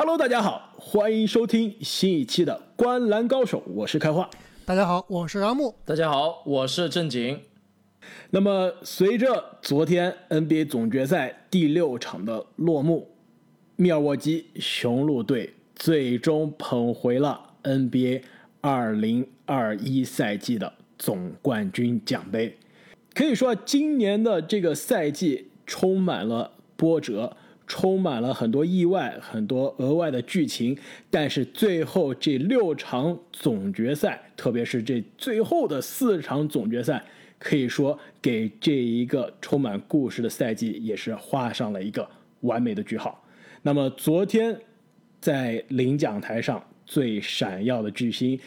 [0.00, 4.30] Hello，大家好，欢迎收听新一期的《观篮高手》，我是开化。
[4.64, 5.74] 大家好，我是阿木。
[5.84, 7.40] 大家好，我是正经。
[8.30, 13.10] 那么，随着昨天 NBA 总决赛第六场的落幕，
[13.74, 18.22] 密尔沃基雄鹿队最终捧回了 NBA
[18.62, 22.56] 2021赛季的总冠军奖杯。
[23.14, 27.36] 可以说，今年的这个赛季充满了波折。
[27.68, 30.76] 充满了很多意外，很多额外的剧情，
[31.10, 37.04] 但是最后这六场总决赛，特别是这最后的四场总决赛，
[37.38, 42.08] 可以说给这一个充满故事的赛季也是画上了一个
[42.40, 43.22] 完美的句号。
[43.60, 44.58] 那么昨天
[45.20, 48.40] 在领奖台上最闪耀的巨星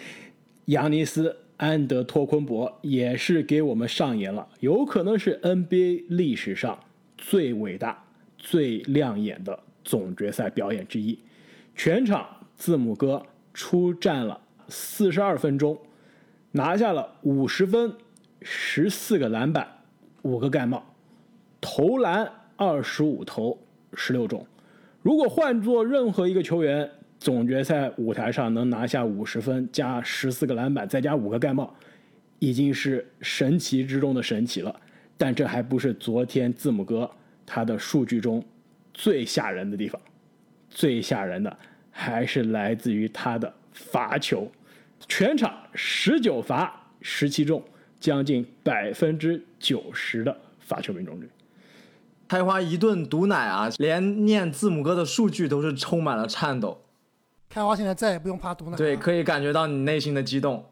[0.66, 6.80] 扬尼斯安德托昆博也是给我们上演了，有可能是 NBA 历史上
[7.18, 8.04] 最伟大。
[8.42, 11.18] 最亮眼的总决赛表演之一，
[11.76, 15.78] 全场字母哥出战了四十二分钟，
[16.52, 17.94] 拿下了五十分、
[18.42, 19.68] 十四个篮板、
[20.24, 20.84] 五个盖帽，
[21.62, 23.58] 投篮二十五投
[23.94, 24.46] 十六中。
[25.04, 31.72] 如果换做任何一个球员，总决赛舞台上能拿下五十分加十四个篮板再加五个盖帽，
[32.40, 34.76] 已经是神奇之中的神奇了。
[35.16, 37.10] 但这还不是昨天字母哥。
[37.54, 38.42] 他的数据中
[38.94, 40.02] 最吓人的地方，
[40.70, 41.58] 最吓人的
[41.92, 44.50] 还是来自于他的罚球，
[45.06, 47.62] 全场十九罚十七中，
[48.00, 51.30] 将近百分之九十的罚球命中率。
[52.30, 56.82] 开花一顿毒奶啊，连念字母哥的数据都是充满了颤抖。
[57.50, 60.64] 开花现在再也不用怕毒奶，对，可以感觉到你内心的激动。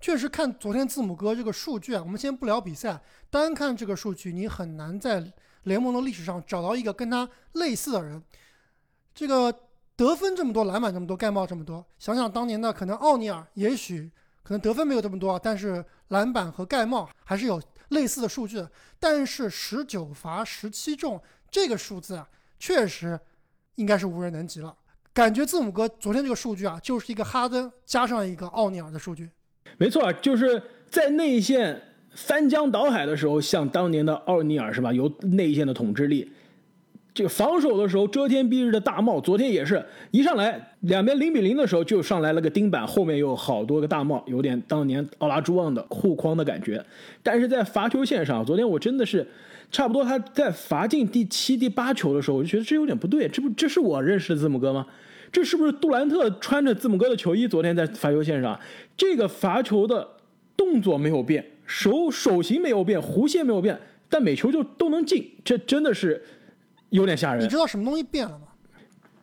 [0.00, 5.22] 确实，看昨天字母哥这个数据啊，我们先不聊比赛，单看这个数据，你很难在。
[5.66, 8.22] 联盟的历史上找到一个跟他类似的人，
[9.12, 9.52] 这个
[9.96, 11.84] 得分这么多，篮板这么多，盖帽这么多。
[11.98, 14.10] 想想当年的可能奥尼尔，也许
[14.44, 18.64] 可能得分没有这么多，但是篮板和盖帽还是有类似的数据。
[19.00, 21.20] 但是十九罚十七中
[21.50, 22.28] 这个数字啊，
[22.60, 23.18] 确实
[23.74, 24.74] 应该是无人能及了。
[25.12, 29.28] 感觉字母哥昨天这个数据啊，就是一个哈登加上一个奥尼尔的数据。
[29.78, 31.82] 没错，就是在内线。
[32.16, 34.90] 翻江倒海的时候，像当年的奥尼尔是吧？
[34.90, 36.26] 有内线的统治力，
[37.12, 39.20] 这个防守的时候遮天蔽日的大帽。
[39.20, 46.82] 昨天也是一上来两边零比零的时候就上来了个钉板，后面有好多个大帽，有点当年奥拉朱旺的护框的感觉。
[47.22, 49.26] 但是在罚球线上，昨天我真的是
[49.70, 54.86] 差不多他在罚进第七、第八球的时候，我就觉得这有点不对，这不这是我认识的字母哥吗？
[55.30, 57.46] 这是不是杜兰特穿着字母哥的球衣？
[57.46, 58.58] 昨天在罚球线上，
[58.96, 60.08] 这个罚球的
[60.56, 61.44] 动作没有变。
[61.66, 66.24] 手手型没有变，弧线没有变，但每球就都能进，这真的是
[66.90, 67.44] 有点吓人。
[67.44, 68.48] 你知道什么东西变了吗？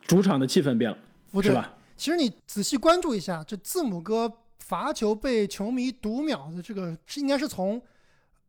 [0.06, 0.98] 主场的气氛变了，
[1.42, 1.74] 是吧？
[1.96, 7.80] 其实你仔细关注一下，这字母哥罚球被球迷读秒的这个，是应该是从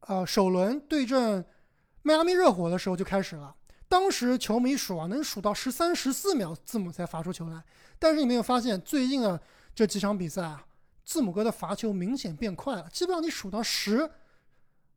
[0.01, 1.45] 呃首轮对阵
[2.01, 3.56] 迈阿密热火的时候就开始了。
[3.88, 7.63] 当时球迷数啊，能数到十三、十四秒，字母才罚出球来。
[7.97, 9.39] 但是你没有发现，最近的
[9.73, 10.66] 这几场比赛啊？
[11.06, 14.10] 字母哥的罚球明显变快了，基本上你数到十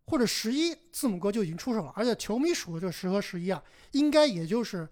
[0.07, 1.93] 或者十一，字母哥就已经出手了。
[1.95, 4.89] 而且球迷数的这十和十一啊，应该也就是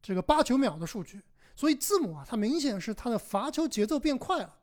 [0.00, 1.20] 这个八九秒的数据。
[1.56, 4.54] 所以字母啊，他明显是他的罚球节奏变快了。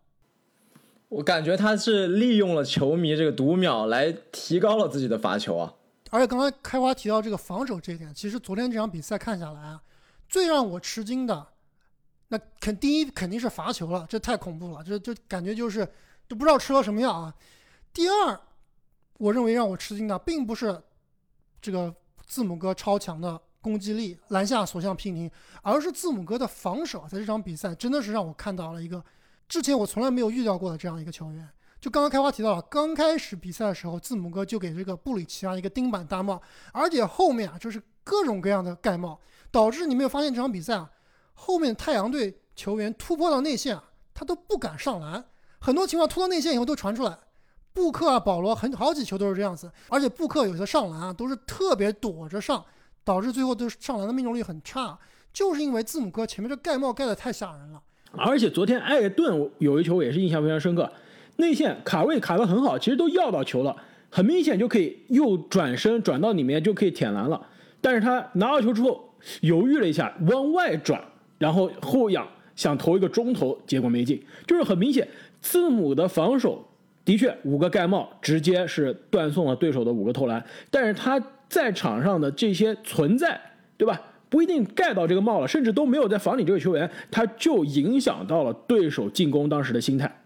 [1.10, 5.76] 我感觉他是利用了球迷这个读秒来提高了自己的罚球啊。
[6.12, 9.84] 而且刚才开花提到这个防守这一点，其实昨天这场比赛看下来啊，
[10.28, 11.48] 最让我吃惊的。
[12.30, 15.86] 那肯第一肯定是罚球了，这太恐怖了，这这感觉就是
[16.28, 17.34] 都不知道吃了什么药啊。
[17.92, 18.40] 第二，
[19.18, 20.82] 我认为让我吃惊的并不是
[21.60, 21.94] 这个
[22.28, 25.30] 字母哥超强的攻击力，篮下所向披靡，
[25.64, 29.04] 而是字母哥的防守，在这场比赛真的是让我看到了一个
[29.48, 31.50] 之前我从来没有遇到过的这样一个球员。
[31.82, 36.40] 就刚刚开花提到了，刚开始比赛的时候，字母哥就给这个布里奇啊一个钉板大帽，
[36.74, 39.20] 而且后面啊就是各种各样的盖帽，
[39.50, 40.92] 导致你没有发现这场比赛啊。
[41.42, 43.84] 后面太阳队球员突破到内线啊，
[44.14, 45.24] 他都不敢上篮。
[45.60, 47.18] 很多情况突到内线以后都传出来，
[47.74, 49.72] 布克啊、保罗很好几球都是这样子。
[49.88, 52.64] 而且布克有些上篮啊，都是特别躲着上，
[53.06, 55.00] 导致最后都上篮的命中率很差，
[55.32, 57.82] 就是因为字母哥前面这盖帽盖的太吓人了。
[58.12, 60.92] 而且昨天艾顿有一球也是印象非常深刻，
[61.38, 63.76] 内线卡位卡得很好，其实都要到球了，
[64.12, 67.48] 很明显就可以又转身转到里面就可以舔篮了，
[67.80, 71.02] 但是他拿到球之后犹豫了一下，往外转。
[71.40, 75.08] 然后后仰想投一个中投，结果没进，就是很明显，
[75.42, 76.64] 字母的防守
[77.04, 83.42] 的确五个盖帽直接是断送了对手的五个投篮，但是他在场上的这些存在，
[83.76, 84.00] 对吧？
[84.30, 90.22] 不一定盖到这个帽了，甚至都没有在防你这个球员，他就影响到了对手进攻当时的心态。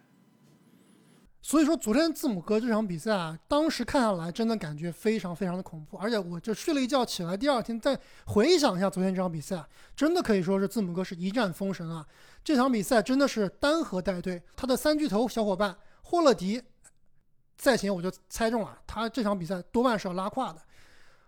[1.45, 9.61] 所以说，昨天字母哥这场比赛啊，当时看下来真的感觉非常非常的恐怖，而且我就睡了一觉起来，第二天再回想一下昨天这场比赛，
[9.93, 12.07] 真的可以说是字母哥是一战封神啊！
[12.45, 16.63] 这场比赛真的是单核带队，他的三巨头小伙伴霍勒迪
[17.57, 20.61] 在前，我就猜中了，他这场比赛多半是要拉胯的。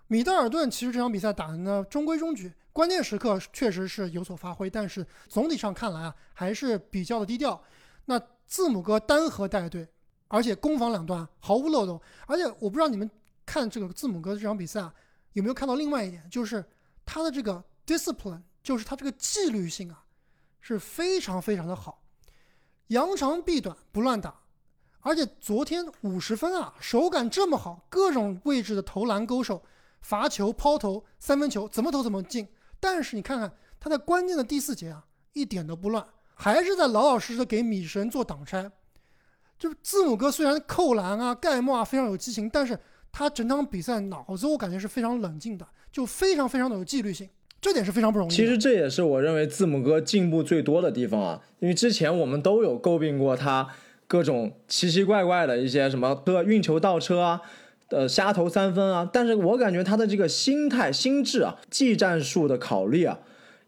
[0.08, 7.62] 米德尔顿其实这场比赛打的呢中规中矩，关键时刻确实是有所发挥，但是总体上看来啊还是比较的低调。
[8.06, 9.86] 那字母哥单核带队。
[10.28, 13.10] 而且攻防两端毫无漏洞，而且我不知道你们
[13.46, 14.94] 看这个字母哥这场比赛啊，
[15.34, 16.66] 有没有看到另外一点，就是
[17.06, 20.04] 他的这个 discipline，就是他这个纪律性啊，
[20.60, 22.02] 是非常非常的好，
[22.88, 24.42] 扬长避短不乱打，
[25.02, 29.64] 而且昨天五十分啊，手感这么好，各种位置的投篮勾手、
[30.02, 32.48] 罚球、抛投、三分球怎么投怎么进，
[32.80, 38.72] 但是你看看他在关键的第四节啊，一点都不乱，还是在老老实实的给米神做挡拆。
[39.58, 42.78] 就是字母哥虽然扣篮啊、盖帽啊非常有激情，但是
[43.12, 47.30] 他整场比赛脑子我感觉是非常冷静的，就非常非常的有纪律性，
[47.62, 48.32] 这点是非常不容易。
[48.32, 53.68] 其实这也是我认为字母哥进步最多的地方啊，因为之前我们都有诟病过他
[54.08, 57.42] 各种奇奇怪怪的一些什么车运球倒车啊，
[57.90, 63.20] 呃瞎投三分啊，但是我感觉他的这个心态、心智啊、技战术的考虑啊，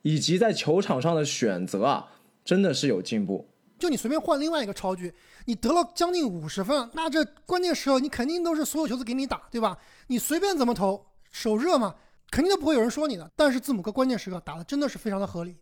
[0.02, 2.08] 以及在球场上的选择啊，
[2.44, 3.48] 真的是有进步。
[3.78, 5.14] 就你随便换另外一个超距。
[5.46, 9.78] 你得了将近五十分，那这关键时候你肯定都是所有球都给你打，对吧？
[10.08, 11.96] 你随便怎么投，手热嘛，
[12.30, 13.30] 肯定都不会有人说你的。
[13.36, 15.56] 但是字母哥关键时刻打的真的是非常的合理。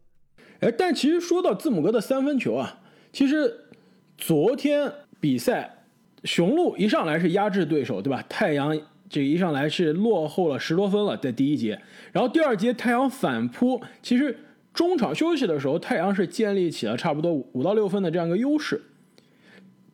[0.62, 2.80] 哎，但其实说到字母哥的三分球啊，
[3.12, 3.70] 其实
[4.18, 5.86] 昨天比赛，
[6.24, 8.24] 雄鹿一上来是压制对手，对吧？
[8.30, 8.80] 太阳
[9.10, 11.80] 这一上来是落后了十多分了，在第一节，
[12.12, 14.45] 然后第二节太阳反扑，其实
[14.76, 18.80] 中场休息的时候，太阳是建立起了差不多五到六分的这样一个优势。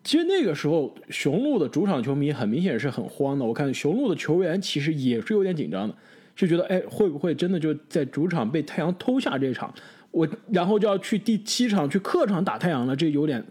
[0.03, 3.45] 其实那个时候，雄鹿的主场球迷很明显是很慌的。
[3.45, 5.95] 我看雄鹿的球员其实也是有点紧张的，
[6.35, 9.71] 就觉得哎，会不会真的就在主场被太阳偷下这场？
[10.09, 13.45] 我然后就要去第七场去客场打太阳了，这有点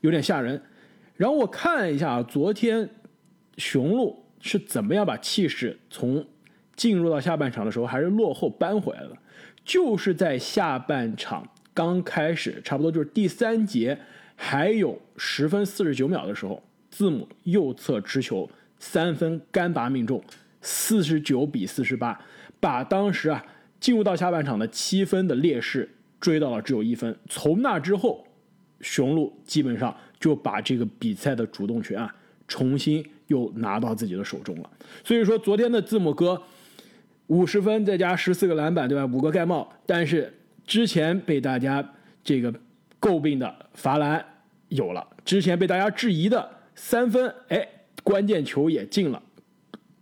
[0.00, 0.60] 有点吓人。
[1.16, 2.90] 然后我看了一下昨天
[3.56, 6.26] 雄鹿是怎么样把气势从
[6.74, 9.16] 进入到下半场的时候还是落后扳回来的，
[9.64, 13.98] 就是在下半场刚开始，差不多就是第三节。
[14.36, 20.22] 还有十分四十九秒的时候，字母右侧持球三分干拔命中，
[20.60, 22.20] 四十九比四十八，
[22.58, 23.44] 把当时啊
[23.78, 25.88] 进入到下半场的七分的劣势
[26.20, 27.16] 追到了只有一分。
[27.28, 28.26] 从那之后，
[28.80, 32.12] 雄鹿基本上就把这个比赛的主动权啊
[32.48, 34.68] 重新又拿到自己的手中了。
[35.04, 36.42] 所以说，昨天的字母哥
[37.28, 39.04] 五十分再加十四个篮板，对吧？
[39.06, 40.32] 五个盖帽，但是
[40.66, 41.84] 之前被大家
[42.22, 42.52] 这个。
[43.00, 44.24] 诟病的罚篮
[44.68, 47.68] 有了，之前被大家质疑的三分，哎，
[48.02, 49.22] 关键球也进了。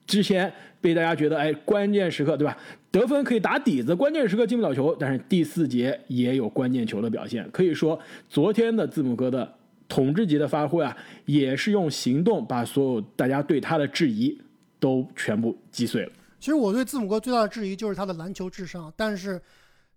[0.06, 2.56] 之前被大家觉得，哎，关键时刻对吧？
[2.92, 4.94] 得分可以打底子，关键时刻进不了球。
[5.00, 7.98] 但是第四节也有关键球的表现，可以说
[8.28, 9.52] 昨天的字母哥的
[9.88, 14.40] 统治级的发挥啊，也是用行动把所有大家对他的质疑
[14.78, 16.12] 都全部击碎了。
[16.42, 19.40] 其实我对字母哥最大的质疑就是他的篮球智商，但是。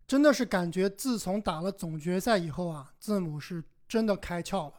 [0.07, 4.73] 真的是感觉，自从打了总决赛以后啊，字母是真的开窍了，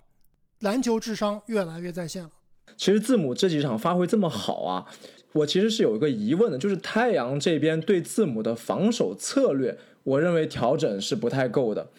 [0.60, 2.30] 篮球智商越来越在线了。
[2.76, 4.86] 其实字母这几场发挥这么好啊，
[5.32, 11.90] 我其实是有一个疑问的，就是太阳这边对字母的防守策略，我认为调整是不太够的。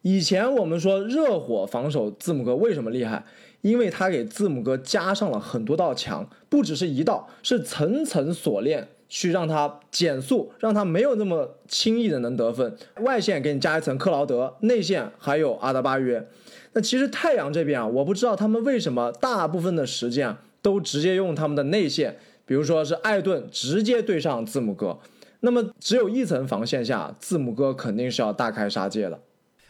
[0.00, 3.26] 以前我们说热火防守字母哥为什么厉害？
[3.60, 8.88] 因为他给字母哥加上了很多道墙，不只是一道，是层层锁链。
[9.10, 12.74] 去让他减速，让他没有那么轻易的能得分。
[13.00, 16.26] 外线给你加一层克劳德，内线还有阿德巴约。
[16.72, 24.98] 那其实太阳这边啊，我不知道他们为什么大部分的时间啊都直接用他们的内线，比如说是艾顿直接对上字母哥。
[25.40, 29.20] 那么只有一层防线下，字母哥肯定是要大开杀戒的。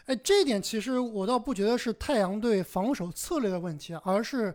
[0.05, 4.53] 哎，这一点其实我倒不觉得是太阳队防守策略的问题，而是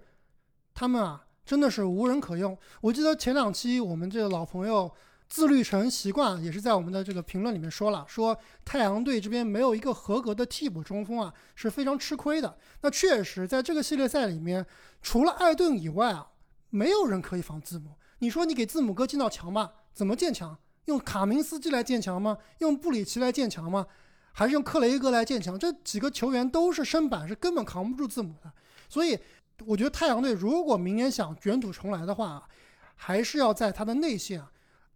[0.72, 1.25] 他们啊。
[1.46, 2.58] 真的是无人可用。
[2.80, 4.90] 我记得前两期我们这个老朋友
[5.28, 12.58] 自律成习惯，也是在我们的这个评论里面说了，说太阳队这边没有一个合格的替补中锋啊，是非常吃亏的。
[12.82, 14.66] 那确实，在这个系列赛里面，
[15.00, 16.30] 除了艾顿以外啊，
[16.70, 17.92] 没有人可以防字母。
[18.18, 20.58] 你说你给字母哥建道墙吧，怎么建墙？
[20.86, 22.38] 用卡明斯基来建墙吗？
[22.58, 23.86] 用布里奇来建墙吗？
[24.32, 25.56] 还是用克雷格来建墙？
[25.58, 28.52] 这几个球员都是身板，是根本扛不住字母的。
[28.88, 29.16] 所以。
[29.64, 32.46] 我觉得太阳队如果明年想卷土重来的话，
[32.94, 34.42] 还是要在他的内线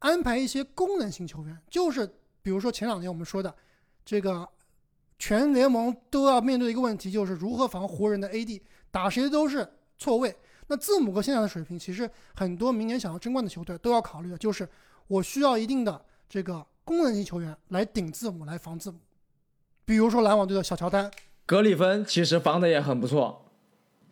[0.00, 2.06] 安排一些功能性球员，就是
[2.42, 3.54] 比如说前两年我们说的
[4.04, 4.48] 这个
[5.18, 9.66] 全联盟都要面对一个问题，就是如何防湖人的 AD，打谁都是
[9.98, 10.34] 错位。
[10.68, 14.68] 那字母哥现在的水平，其实很多明年想要争冠的球队都要考虑的，就是
[15.08, 18.98] 我需要一定的这个功能性球员来顶字母，来防字母。
[19.84, 21.10] 比如说篮网队的小乔丹，
[21.44, 23.49] 格里芬其实防的也很不错。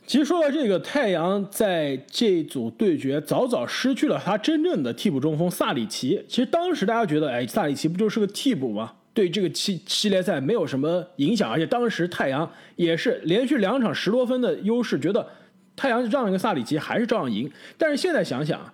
[0.09, 6.25] 其实说到这个，太阳在这组对决早早失去了他真正的替补中锋萨里奇。
[6.27, 8.91] 其实当时大家觉得，哎，萨里奇不就是个替补吗？
[9.13, 11.51] 对这个系系列赛没有什么影响。
[11.51, 15.29] 而且当时太阳也是连续两场十多分的优势，觉得
[15.77, 17.51] 太阳让一个萨里奇还是照样赢。
[17.77, 18.73] 但是现在想想，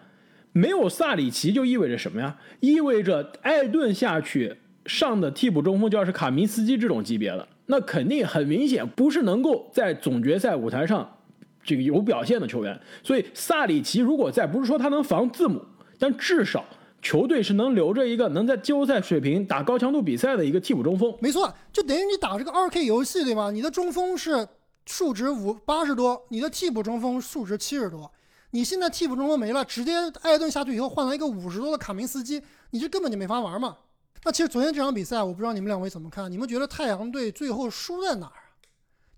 [0.52, 2.38] 没有萨里奇就意味着什么呀？
[2.60, 4.54] 意味着艾顿下去
[4.86, 11.10] 上的替补中锋就要是卡明斯基这种级别的，那肯定很明显不是能够在总决赛舞台上。
[11.64, 15.60] 这个有表现的球员，所以萨里奇如果在，不是说他能防字母，
[15.98, 16.64] 但至少
[17.00, 21.12] 球队是能留着一个能在季后赛水平打高强度比赛的一个替补中锋。
[21.20, 23.50] 没错，就等于你打这个二 K 游戏，对吗？
[23.50, 24.46] 你的中锋是
[24.86, 28.10] 数值五八十多，你的替补中锋数值七十多，
[28.50, 29.92] 你现在替补中锋没了，直接
[30.22, 33.76] 艾顿下去以后换了一个五十多的卡明斯基，你这根本就没法玩嘛。
[34.24, 36.30] 那其实昨天这场比赛，我不知道你们两位怎么看？
[36.30, 38.43] 你们觉得太阳队最后输在哪儿？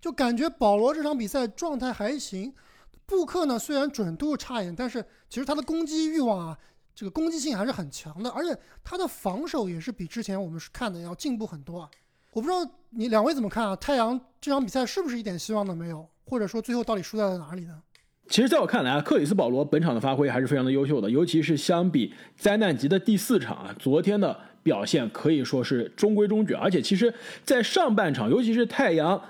[0.07, 2.53] 就感觉保罗这场比赛状态还行，
[3.05, 6.57] 布克呢虽然准度差一点，但是其实他的攻击欲望啊，
[6.95, 11.89] 这个攻击性还是很强的，而且他的防守也是比之前我们看的要进步很多啊。
[12.31, 13.75] 我不知道你两位怎么看啊？
[13.75, 16.07] 太阳这场比赛是不是一点希望都没有？
[16.23, 17.81] 或者说最后到底输在了哪里呢？
[18.29, 29.21] 其实，在我看来啊，克里斯保罗本场的发挥还是非常的优秀的，尤其是相比灾难级的第四场啊，昨天的表现可以说是中规中矩，而且其实，在上半场，尤其是太阳。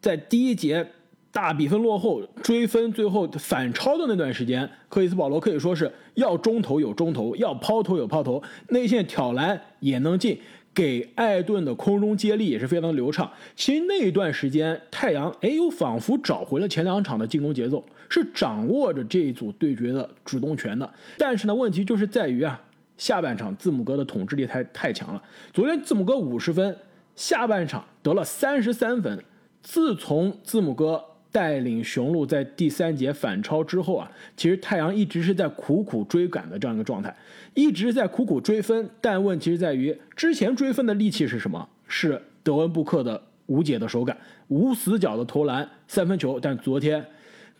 [0.00, 0.86] 在第一节
[1.30, 10.40] 大比分落后追分，最后反超的那段时间，克里斯保罗可以说是要中投有中投，要抛投有抛投，内线挑篮也能进，
[10.72, 13.30] 给艾顿的空中接力也是非常流畅。
[13.54, 20.90] 其实那一段时间，太阳哎又仿佛找回了前两场的进攻节奏，是掌握着这一组对决的主动权的。
[21.18, 22.60] 但是呢，问题就是在于啊，
[22.96, 25.22] 下半场字母哥的统治力太太强了。
[25.52, 26.76] 昨天字母哥五十分，
[27.14, 29.22] 下半场得了三十三分。
[29.62, 37.14] 自从字母哥带领雄鹿在第三节反超之后啊，其实太阳一直是在苦苦追赶的这样一个状态，
[37.54, 38.88] 一直在苦苦追分。
[39.00, 41.68] 但问题是在于，之前追分的利器是什么？
[41.86, 44.16] 是德文布克的无解的手感、
[44.48, 46.40] 无死角的投篮、三分球。
[46.40, 47.04] 但昨天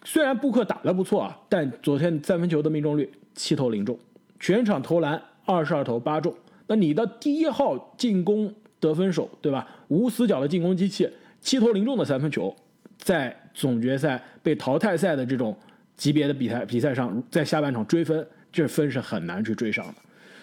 [0.02, 3.98] 虽然布克打得不错啊，但昨天三分球的命中率七投零中，
[4.40, 6.34] 全场投篮二十二投八中。
[6.66, 9.68] 那你的第一号进攻得分手，对吧？
[9.88, 11.08] 无死角的进攻机器。
[11.40, 12.54] 七投零中的三分球，
[12.98, 15.56] 在总决赛被淘汰赛的这种
[15.96, 19.94] 级别的比赛比赛上，在下半场追分，这分是很难去追上的。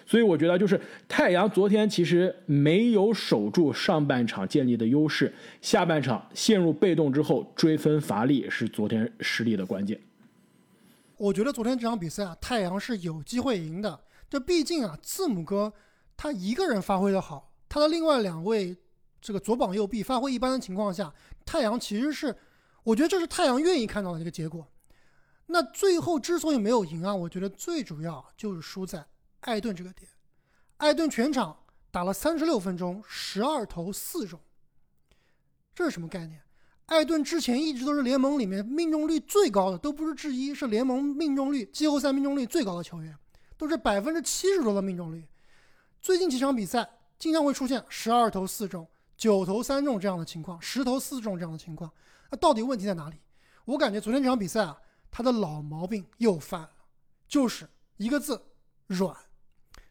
[0.06, 10.00] 所以我觉得，就是太阳昨天其实没有守住上半场建立的优势，下半场陷入被动之后追分乏力，是昨天失利的关键。
[11.16, 14.00] 我觉得昨天这场比赛啊，太阳是有机会赢的。
[14.30, 15.72] 这毕竟啊，字母哥
[16.16, 18.76] 他一个人发挥的好，他的另外两位。
[19.20, 21.12] 这个左膀右臂发挥一般的情况下，
[21.44, 22.36] 太阳其实是，
[22.84, 24.66] 我觉得这是太阳愿意看到的一个结果。
[25.46, 29.06] 那最后之所以没有赢啊，我觉得最主要就是输在
[29.40, 30.08] 艾顿这个点。
[30.78, 31.56] 艾顿全场
[31.90, 34.38] 打了三十六分钟，十二投四中，
[35.74, 36.42] 这是什么概念？
[36.86, 43.16] 艾顿之前一直都是联盟里面命中率最高的，都不是之一，是联盟命中率季后赛命中率最高的球员，
[43.56, 45.26] 都是百分之七十多的命中率。
[46.00, 48.86] 最近几场比赛经常会出现十二投四中。
[49.16, 51.90] 九投三中这样的情况，十投四中这样的情况，
[52.30, 53.16] 那到底问题在哪里？
[53.64, 54.78] 我感觉昨天这场比赛啊，
[55.10, 56.70] 他的老毛病又犯了，
[57.26, 58.40] 就是一个字
[58.86, 59.16] 软。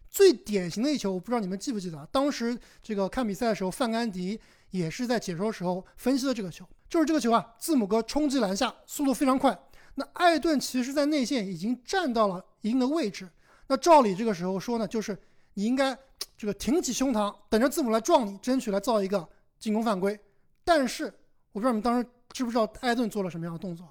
[0.10, 4.40] 最典型的一球，我不知道你们记不记得，当时这个看比赛的时候，范甘迪
[4.70, 9.60] 也是在解说时候分析的这个球，就是这个球啊，字母哥冲击篮下速度非常快，
[9.96, 13.30] 那艾顿其实在内线已经站到了一定的位置，
[13.68, 15.20] 那照理这个时候说呢，就是
[15.56, 15.98] 你应该。
[16.38, 19.26] 这个挺起胸膛，等着字母来撞你，争取来造一个
[19.58, 20.20] 进攻犯规。
[20.66, 21.06] 但是
[21.54, 23.88] 我不知道你们当时知不知道艾顿做了什么样的动作？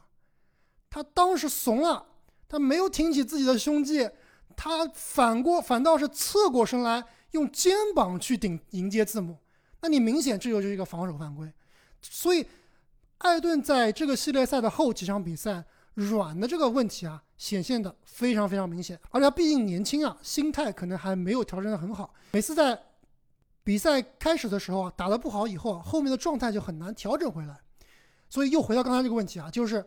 [0.90, 2.04] 他当时怂了，
[2.46, 4.06] 他没有挺起自己的胸肌，
[4.54, 9.38] 他反过反倒是侧过身来，用肩膀去顶迎接字母。
[9.80, 11.50] 那你明显这就是一个防守犯规。
[12.02, 12.46] 所以
[13.18, 15.64] 艾顿在这个系列赛的后几场比赛。
[15.94, 22.12] 软的这个问题啊，显现的非常非常明显，而且他毕竟年轻啊，心态可能还没有调整的很好。
[22.32, 22.80] 每次在
[23.62, 27.58] 比赛开始的时候啊，打得不好以后啊，后面的状态就很难调整回来。
[28.28, 29.84] 所以又回到刚才这个问题啊，就是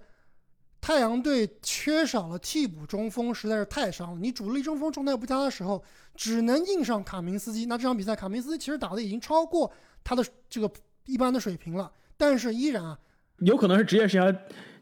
[0.79, 4.19] 太阳队缺少了替补中锋，实在是太伤了。
[4.19, 5.83] 你主力中锋状态不佳的时候，
[6.15, 7.65] 只能硬上卡明斯基。
[7.65, 9.69] 那这场比赛，卡明斯基其实打的已经超过
[10.03, 10.71] 他的这个
[11.05, 12.97] 一般的水平了，但是依然啊，
[13.39, 14.39] 有可能是职业生涯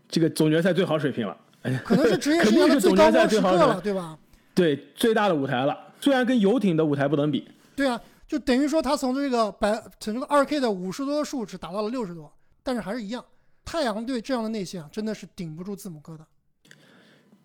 [0.08, 1.38] 这个总决赛最好水平了，
[1.84, 4.18] 可能是职业生涯的最高光时了，对吧？
[4.54, 5.78] 对最大的舞台了。
[6.00, 12.32] 虽然跟游艇的舞台不能比，对啊，就等于说他从这个百从这个二 K 的五十多的数值达到了六十多，
[12.64, 13.24] 但是还是一样，
[13.66, 16.26] 太阳队这样的内线啊，真的是顶不住字母哥的。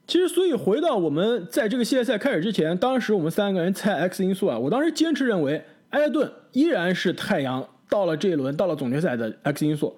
[0.06, 9.96] 其实，所以回到我们在这个系列赛开始之前，当时我们三个人猜 X 因素啊，我当时坚持认为埃顿依然是太阳到了这一轮到了总决赛的 X 因素。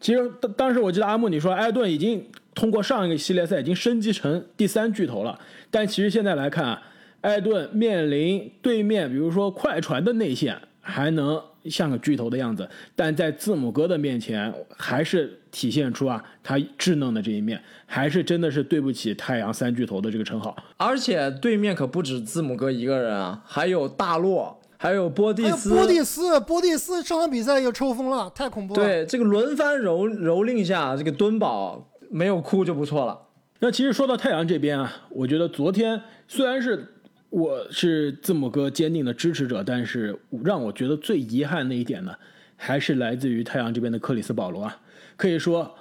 [0.00, 5.38] 其实当当时我记得阿木你说埃顿已经通过上一个系列赛已经升级成第三巨头了，
[5.70, 6.82] 但其实现在来看啊，
[7.20, 20.56] 埃顿面临对面比如说快船的内线还能像个巨头的样子，但在字母哥的面前还是体现出啊他稚嫩的这一面，还是真的是对不起太阳三巨头的这个称号。
[20.78, 25.68] 而且对面可不止字母哥一个人啊，还有大洛，还有波蒂斯。
[25.68, 28.82] 波蒂斯，波蒂斯上场比赛又抽风了，太恐怖了。
[28.82, 33.20] 对这个轮番蹂蹂躏下，这个敦宝没有哭就不错了。
[33.58, 36.94] 那其实说到太阳这边啊，我觉得昨天虽然是
[37.28, 42.14] 我是字母哥坚定的支持者，但是让我觉得最遗憾的一点呢，
[42.56, 44.74] 还是来自于太阳这边的克里斯保罗啊。
[45.14, 45.74] 可以说，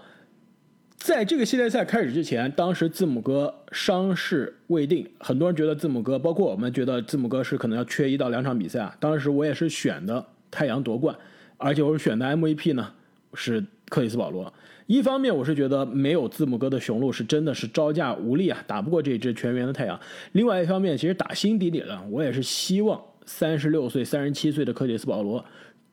[0.99, 8.95] 在这个系列赛开始之前，当时字母哥伤势未定，很多人觉得字母哥，包括我们觉得字母哥是可能要缺一到两场比赛啊。
[8.99, 11.15] 当时我也是选的太阳夺冠，
[11.57, 12.91] 而且我是选的 MVP 呢
[13.33, 14.53] 是克里斯保罗。
[14.87, 19.97] 一方面我是觉得没有字母哥的雄鹿是真的是招架无力啊，打不过这支全员的太阳。
[20.33, 25.43] 另外一方面，其实打心底里了，我也是希望三十六岁、三十七岁的克里斯保罗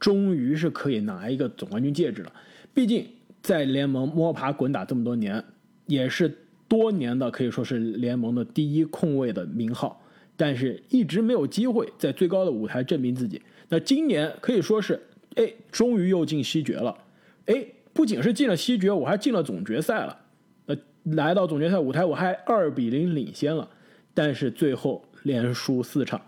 [0.01, 2.33] 终于是可以拿一个总冠军戒指了。
[2.75, 3.07] 毕竟
[3.47, 5.45] 在联盟摸爬滚打这么多年，
[5.87, 6.37] 也是
[6.67, 10.03] 多年的可以说是联盟的第一控卫的名号，
[10.37, 13.41] 但是一直没有机会在最高的舞台证明自己。
[13.69, 15.01] 那今年可以说是，
[15.37, 16.99] 哎，终于又进西决了，
[17.45, 20.19] 哎，不仅是进了西决，我还进了总决赛了。
[20.67, 23.71] 呃，来到总决赛舞台，我还二比零领先了，
[24.13, 26.21] 但是最后连输四场，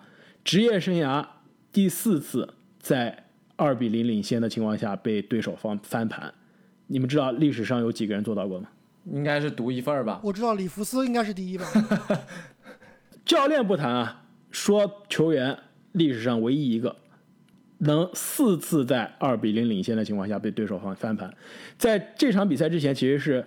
[0.45, 1.27] 职业生涯
[1.73, 3.25] 第四次在
[3.57, 6.33] 二比零领先的情况下被对手方翻盘。
[6.89, 8.69] 你们知道历史上有几个人做到过吗？
[9.05, 10.21] 应该是独一份儿吧？
[10.23, 11.65] 我知道里弗斯应该是第一吧？
[13.25, 15.57] 教练不谈啊，说球员
[15.93, 16.97] 历史上唯一一个
[17.79, 21.33] 能四次在二比零领先的情况下被对手翻翻盘。
[21.79, 23.45] 在这场比赛之前，其实是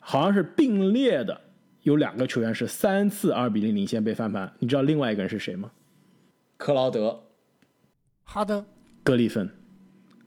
[0.00, 1.40] 好像是并列的，
[1.82, 4.52] 有两个球员是三次二比零领先被翻盘。
[4.58, 5.70] 你知道另外一个人是谁吗？
[6.56, 7.22] 克劳德，
[8.24, 8.64] 哈登，
[9.04, 9.48] 格里芬。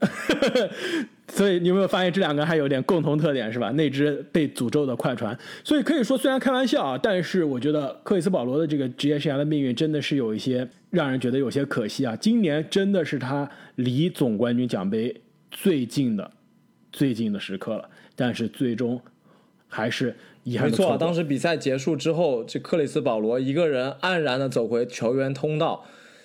[1.32, 3.70] 所以你有没有发现这两个还有点共同特点是吧？
[3.70, 5.36] 那支被诅咒的快船。
[5.64, 12.14] 所以可以说，虽然开玩笑啊，但是我觉得克里斯保罗的这个职业生涯的命运真的是有一些让人觉得有些可惜啊。
[12.16, 15.14] 今年真的是他离总冠军奖杯
[15.50, 16.30] 最近的
[16.92, 19.00] 最近的时刻了，但是最终
[19.68, 25.84] 还是遗憾没错，当时比赛结束之后，这克里斯保罗一个人黯然的走回球员通道，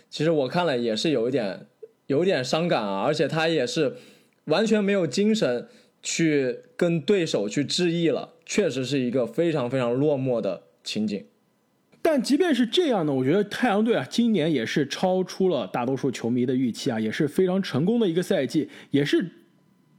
[0.09, 1.67] 其实我看了也是有一点
[2.07, 3.95] 有一点伤感啊，而且他也是
[4.45, 5.67] 完全没有精神
[6.01, 11.25] 去跟对手去致意了，确实是一个非常非常落寞的情景。
[12.01, 19.27] 但即便是这样呢，我觉得太阳队啊，今年也是超出了大多数球迷的预期啊，也是非常成功的一个赛季，也是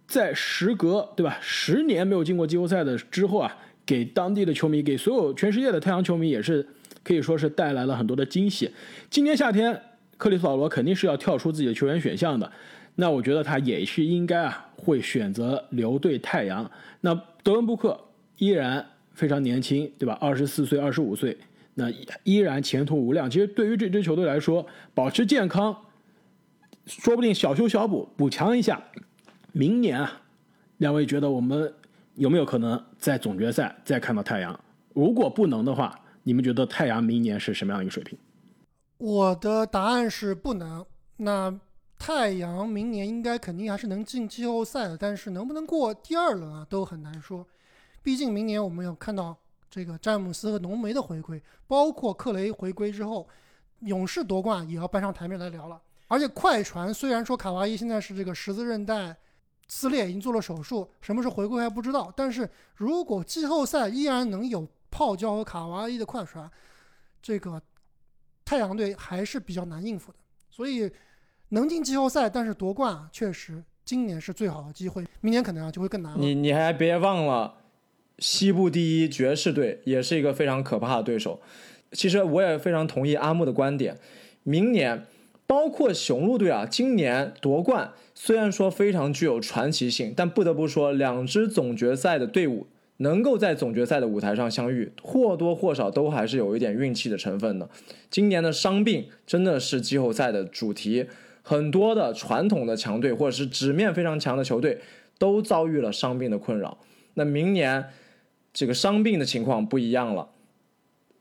[0.06, 6.64] 在时隔对吧十年没有进过季后赛的之后啊，给当地的球迷，给所有全世界的太阳球迷也是
[7.02, 8.70] 可以说是带来了很多的惊喜。
[9.10, 9.82] 今年夏天，
[10.16, 12.52] 克里斯保罗肯定是要跳出自己的球员选项的，
[12.96, 16.68] 那我觉得他也是应该啊会选择留队太阳。
[17.00, 17.98] 那德文布克
[18.38, 20.18] 依然非常年轻，对吧？
[20.20, 21.36] 二十四岁、二十五岁，
[21.74, 21.92] 那
[22.24, 23.30] 依然前途无量。
[23.30, 25.76] 其实对于这支球队来说，保持健康，
[26.86, 28.82] 说不定小修小补补强一下，
[29.52, 30.20] 明年啊，
[30.78, 31.72] 两位觉得我们
[32.14, 34.58] 有没有可能在总决赛再看到太阳？
[34.94, 38.18] 如果不能的话，你们觉得太阳明年是什么样一个水平？
[38.98, 40.84] 我的答案是不能。
[41.18, 41.54] 那
[41.98, 47.46] 太阳明年应该肯定还是能进季后赛的，但是能不能过第二轮啊，都很难说。
[48.02, 49.36] 毕竟明年我们有看到
[49.70, 53.26] 这个詹姆斯和浓眉的回归，包括克雷回归之后，
[53.80, 55.80] 勇士夺冠也要搬上台面来聊了。
[56.08, 59.16] 而且快船虽然说卡哇伊现在是这个十字韧带
[59.66, 62.12] 撕裂，已经做了手术，什么时候回归还不知道。
[62.16, 66.48] 但是如果季后赛依然能有泡椒和卡哇伊的快船，
[67.20, 67.60] 这个
[68.44, 70.18] 太阳队还是比较难应付的。
[70.48, 70.88] 所以
[71.50, 76.18] 能进季后赛，但是夺冠，确实今年是最好的机会，明年可能啊就会更难了。
[76.18, 77.54] 你你还别忘了，
[78.18, 81.40] 西部第一爵士队也是一个非常可怕的对手。
[81.92, 83.96] 其实我也非常同意阿木的观点，
[84.42, 85.06] 明年
[85.46, 97.70] 包括雄鹿队啊，今年夺冠虽然说非常具有传奇性，但不得不说，两支总决赛的队伍能够在总决赛的舞台上相遇，或多或少都还是有一点运气的成分的。
[98.10, 101.06] 今年的伤病真的是季后赛的主题，
[101.48, 104.80] 很多的传统的强队或者是纸面非常强的球队
[105.16, 106.76] 都遭遇了伤病的困扰。
[107.14, 107.84] 那明年
[108.52, 110.28] 这个伤病的情况不一样了。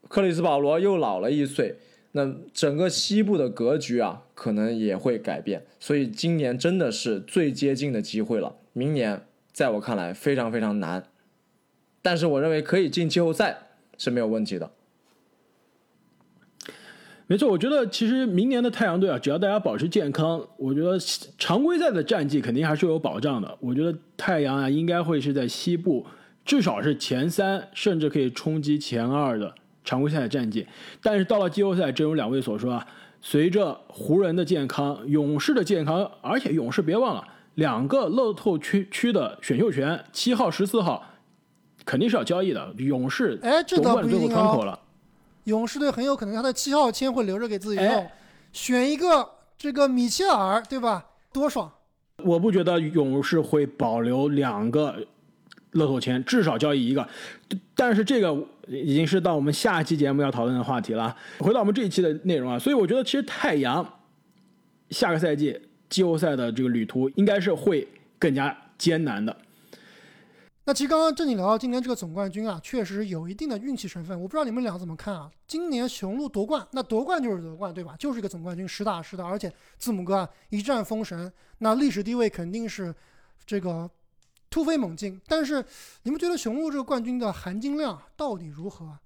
[0.08, 1.76] 克里斯保罗又老了一岁，
[2.10, 5.64] 那整个西部的格局啊，可能也会改变。
[5.78, 8.56] 所以今年真的是最接近的机会了。
[8.72, 11.04] 明年在我看来非常非常难，
[12.02, 13.58] 但是我认为可以进季后赛
[13.96, 14.72] 是没有问题的。
[17.26, 20.96] 没错，我觉得其实明年的太阳队啊，只要大家保持健康，我觉得
[21.38, 23.56] 常规赛的战绩肯定还是有保障的。
[23.60, 26.06] 我觉得太阳啊，应该会是在西部
[26.44, 29.54] 至少是前三，甚至可以冲击前二的。
[29.84, 30.66] 常规赛的战绩，
[31.00, 32.84] 但是到了季后赛，正如两位所说啊，
[33.22, 37.22] 随着湖人的健康、勇士的健康，而且勇士别忘了
[37.54, 41.04] 两个乐透区区的选秀权，七号、十四号
[41.84, 42.74] 肯定是要交易的。
[42.78, 44.76] 勇士哎，这倒不一定哦。
[45.46, 48.06] 勇士队很有可能他的七号签会留着给自己用，
[48.52, 49.28] 选一个
[49.58, 51.04] 这个米切尔，对吧？
[51.32, 51.72] 多爽！
[52.22, 54.94] 我不觉得勇士会保留两个。
[55.72, 57.06] 乐透签至少交易一个，
[57.74, 58.34] 但是这个
[58.66, 61.14] 已经是到我们下期节目要讨论的话题了。
[61.38, 63.86] 回到我们这一期的内容啊，所以我觉得其实太阳
[64.88, 67.86] 下个赛季季后赛的这个旅途应该是会
[68.18, 69.36] 更加艰难的。
[70.66, 74.20] 那其实刚刚正经聊到今年这个总冠军啊，确实有一定的运气成分。
[74.20, 75.30] 我不知道你们俩怎么看啊？
[75.46, 77.94] 今年雄鹿夺冠，那夺冠就是夺冠，对吧？
[77.98, 79.24] 就是一个总冠军，实打实的。
[79.24, 82.94] 而且字母哥啊一战封神，那历史地位肯定是
[83.46, 83.88] 这个。
[84.48, 85.62] 突飞猛进，但是
[86.04, 88.96] 你们觉得雄鹿这个冠军的含金量到底如何？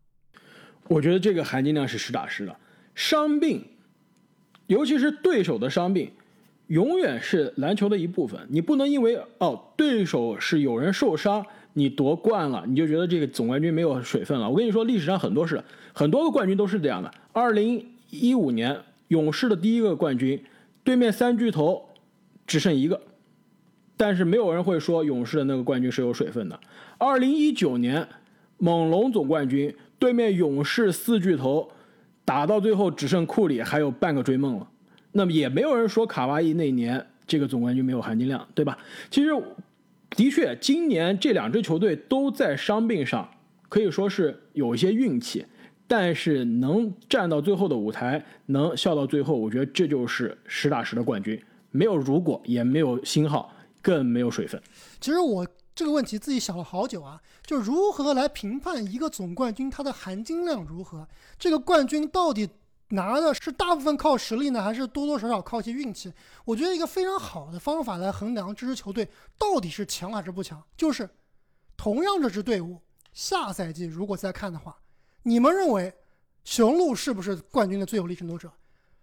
[0.86, 2.54] 我觉得这个含金量是实打实的。
[2.94, 3.66] 伤病，
[4.66, 6.12] 尤其是对手的伤病，
[6.70, 8.40] 永远是篮球的一部分。
[8.48, 14.48] 你不能因为哦对手是有人受伤，你夺冠了，你就觉得这个总冠军没有水分了。
[14.48, 15.60] 我跟你说，历史上很多是
[15.92, 17.10] 很多个冠军都是这样的。
[17.32, 18.76] 二零一五年
[19.08, 20.40] 勇士的第一个冠军，
[20.84, 21.88] 对面三巨头
[22.46, 23.00] 只剩一个。
[23.96, 26.58] 但是没有人会说勇士的那个冠军是有水分的。
[26.98, 28.06] 二零一九年
[28.58, 31.68] 猛龙总冠军对面勇士四巨头
[32.24, 34.68] 打到最后只剩库里还有半个追梦了，
[35.12, 38.78] 那么也没有人说卡哇伊那年这个总冠军没有含金量，对吧？
[39.10, 39.30] 其实
[40.10, 43.28] 的确，今年这两支球队都在伤病上
[43.68, 45.44] 可以说是有一些运气，
[45.86, 53.52] 但是能站到最后的舞台，能笑到最后，我觉得这就是实打实的冠军，没有如果，也没有星号。
[53.82, 54.60] 更没有水分。
[55.00, 61.08] 其实我这个问题自己想了好久啊，就如何来评判一个总冠军它的含金量如何？
[61.38, 62.46] 这个冠军到底
[62.90, 66.12] 拿的是大部分靠实力呢，还是多多少少靠一些运气？
[66.44, 71.08] 我觉得一个非常好的方法来衡量这支球队到底是强还是不强，就是
[71.76, 72.80] 同样这支队伍
[73.12, 74.76] 下赛季如果再看的话，
[75.22, 75.92] 你们认为
[76.44, 78.50] 雄鹿是不是冠军的最有力争夺者？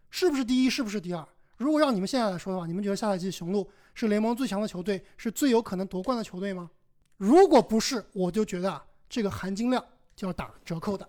[0.09, 0.69] 是不是第一？
[0.69, 1.27] 是不是第二？
[1.57, 6.69] 如果让你们现在来说的话，你们觉得下赛季雄鹿是联盟最强的球队，是最有可能夺冠的球队吗？
[7.17, 9.83] 如果不是，我就觉得啊，这个含金量
[10.15, 11.07] 就要打折扣的。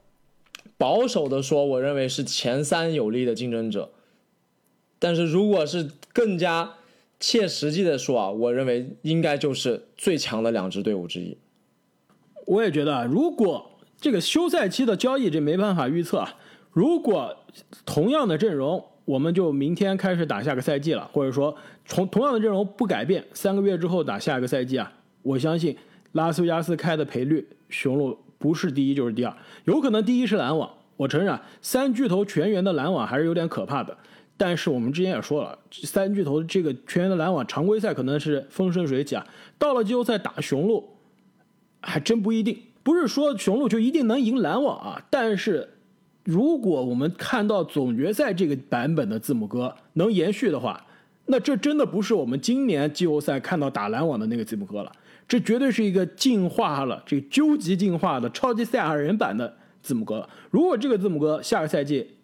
[0.76, 3.90] 保守的说，我认为是前三有力的竞争者。
[4.98, 6.74] 但是如果是更加
[7.18, 11.38] 切实际的说啊，我认为应该就是最强的两支队伍之一。
[12.46, 16.36] 我也觉得，如果这个休赛期的交易这没办法预测啊，
[16.72, 17.36] 如果
[17.86, 18.84] 同样的阵容。
[19.08, 24.92] 我们就明天开始打下个赛季了，或者说从同样的阵容不改变，三个月之后打下一个赛季啊！
[25.22, 25.74] 我相信
[26.12, 30.70] 拉斯维加斯开的赔率，雄鹿不是第一就是第二，有可能第一是篮网。
[30.96, 33.96] 我承认三巨头全员的篮网还是有点可怕的，
[34.36, 39.26] 但是我们之前也说了，三巨头这个全员的篮网常规赛可能是风生水起啊，
[39.58, 40.96] 到了季后赛打雄鹿
[41.80, 42.58] 还真不一定。
[42.82, 45.74] 不是说雄鹿就一定能赢篮网啊，但是。
[46.24, 50.84] 如果我们看到总决赛这个版本的字母哥能延续的话，
[51.24, 54.92] 那这真的不是我们今年季后赛看到打篮网的那个字母哥了，
[55.28, 60.28] 这绝对是一个进化了、这个究极进化的超级赛亚人版的字母哥。
[60.50, 62.16] 如果这个字母哥下个赛季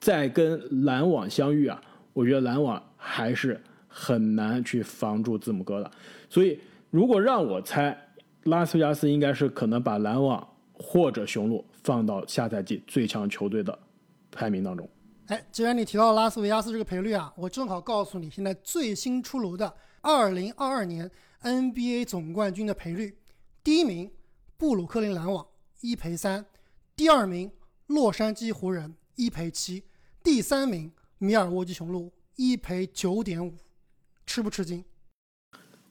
[0.00, 1.80] 再跟篮网相遇啊，
[2.12, 5.90] 我觉得篮网还是很难去防住字母哥的。
[6.28, 6.58] 所以，
[6.90, 7.96] 如果让我猜，
[8.42, 11.64] 拉斯维加斯应该是可能把篮网或者雄鹿。
[11.84, 13.78] 放到下赛季最强球队的
[14.32, 14.88] 排名当中。
[15.26, 19.70] 哎，既然你提到拉斯维加斯这个赔率啊，我正好告诉你，现在最新出炉的
[20.02, 21.10] 2022年
[21.44, 23.18] NBA 总冠军的赔率，
[23.62, 24.10] 第一名
[24.56, 25.46] 布鲁克林篮网
[25.82, 26.46] 一赔三，
[26.96, 27.50] 第二名
[27.88, 29.84] 洛杉矶湖人一赔七，
[30.22, 33.52] 第三名米尔沃基雄鹿一赔九点五，
[34.24, 34.82] 吃不吃惊？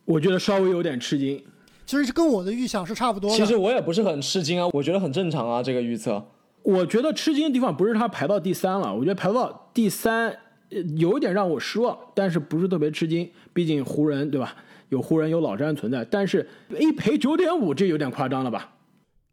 [0.06, 1.46] 我觉得稍微有点吃惊。
[1.86, 3.38] 其实是跟我的预想是差不多的。
[3.38, 6.32] 其实我也不是很吃惊啊，我觉得很正常啊，这个预测。
[6.64, 10.38] 我觉得吃惊的地方不是他排到第三了，我觉得排到第三呃
[10.70, 14.56] 呃有点让我失望，但是不是特别吃惊，毕竟湖人对吧？
[14.90, 16.48] 有湖人有老詹存在，但是
[16.80, 18.78] 一赔九点五，这有点夸张了吧？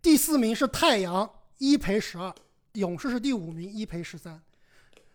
[0.01, 2.35] 第四名是太阳，一赔十二；
[2.73, 4.41] 勇士是第五名，一赔十三。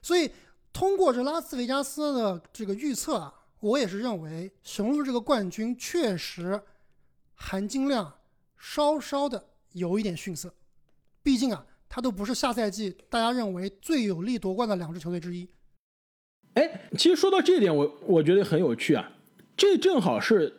[0.03, 0.29] 所以
[0.71, 6.61] 通过这拉斯维加斯的这个预测啊，我也是认为雄鹿这个冠军确实
[7.33, 8.13] 含金量
[8.55, 10.53] 稍稍的有一点逊色。
[11.23, 15.49] 毕竟啊，它都不是下赛季大家认为最有力夺冠的两支球队之一。
[16.55, 19.11] 哎，其实说到这点，我我觉得很有趣啊，
[19.55, 20.53] 这正好是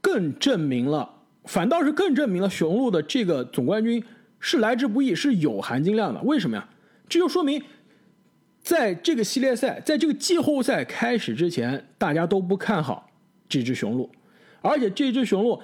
[0.00, 1.10] 更证明了，
[1.44, 4.04] 反倒是更证明了雄鹿的这个总冠军
[4.38, 6.20] 是来之不易，是有含金量的。
[6.22, 6.68] 为什么呀？
[7.08, 7.62] 这就说明，
[8.60, 13.08] 在这个系列赛，在这个季后赛开始之前，大家都不看好
[13.48, 14.10] 这支雄鹿，
[14.60, 15.62] 而且这支雄鹿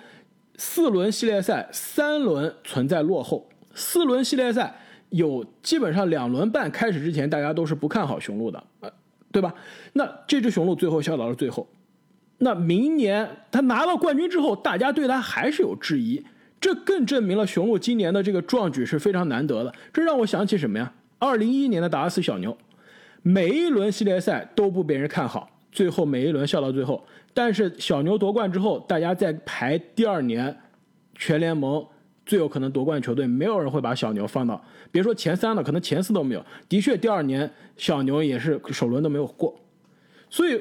[0.57, 4.75] 四轮系列赛三轮存在落后，四轮系列赛
[5.11, 8.91] 有基本上两轮半开始之前，大家都是不看好雄鹿的，呃，
[9.35, 9.53] 对吧？
[9.95, 11.67] 那这只雄鹿最后笑到了最后，
[12.39, 16.25] 那明年他拿到冠军之后，大家对他还是有质疑，
[16.61, 19.75] 这更证明了雄鹿今年的这个壮举是非常难得的。
[19.93, 20.93] 这让我想起什么呀？
[21.19, 22.57] 二零一一年的达拉斯小牛，
[23.23, 27.05] 每一轮系列赛都不被人看好，最后每一轮笑到最后。
[27.33, 30.57] 但是小牛夺冠之后，大家在排第二年
[31.17, 31.85] 全联盟
[32.27, 36.45] 最有可能夺冠球队，没有人会把小牛放到，别说前三了，可能前四都没有。
[36.69, 39.55] 的确，第二年小牛也是首轮都没有过，
[40.31, 40.61] 所以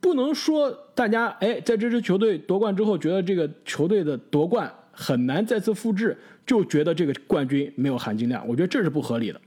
[0.00, 8.46] 不能说大家哎，在这支球队夺冠之后，觉得这个球队的夺冠很难再次复制，就觉得这个冠军没有含金量。
[8.48, 9.40] 我觉得这是不合理的。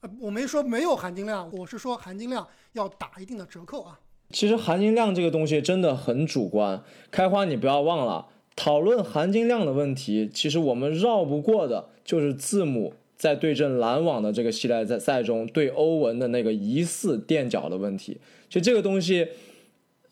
[0.00, 3.98] 呃，我没说没有含金量，我是说含金量要打一定的折扣啊。
[4.30, 18.18] 其实含金量这个东西真的很主观，开花你不要忘了，讨论含金量的问题，其实我们绕不过的就是字母在对阵篮网的这个系列赛赛中对欧文的那个疑似垫脚的问题。
[18.48, 19.28] 其实这个东西，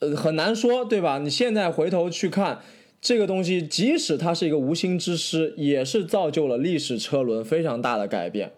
[0.00, 1.18] 呃，很难说，对吧？
[1.18, 2.60] 你现在回头去看
[3.00, 8.52] 这个东西，即使它是一个无心之失，也是造就了历史车轮非常大的改变。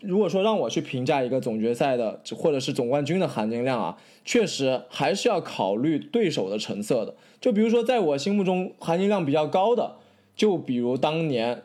[0.00, 7.14] 如果说让我去评价一个总决赛的或者是总冠军的含金量啊，确实还是要考虑对手的成色的。
[7.40, 9.96] 就比如说，在我心目中含金量比较高的，
[10.34, 11.62] 就比如当年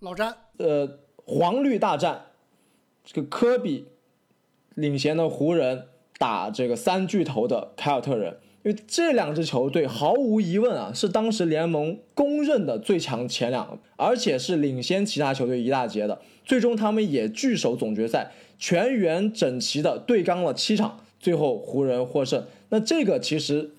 [0.00, 2.26] 老詹，呃黄绿大战，
[3.04, 3.86] 这个科比
[4.74, 5.84] 领衔的湖人
[6.18, 16.20] 打这个三巨头的凯尔特人，因为这两支球队毫无疑问啊是当时联盟公认的最强前两，而且是领先其他球队一大截的。
[16.44, 22.44] 最终他们也聚首总决赛，全员整齐的对刚了七场，最后湖人获胜。
[22.70, 23.70] 那这个其实，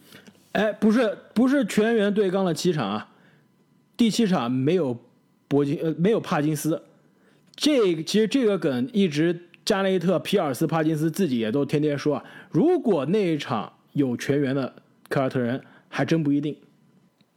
[0.53, 3.09] 哎，不是不是全员对刚了七场啊，
[3.97, 4.97] 第七场没有
[5.49, 6.81] 铂金呃没有帕金斯，
[7.55, 14.73] 这其实这个梗一直加内特、皮尔斯、帕金斯自己也都天天说啊，如果那一场有全员的
[15.09, 16.55] 凯尔特人，还真不一定。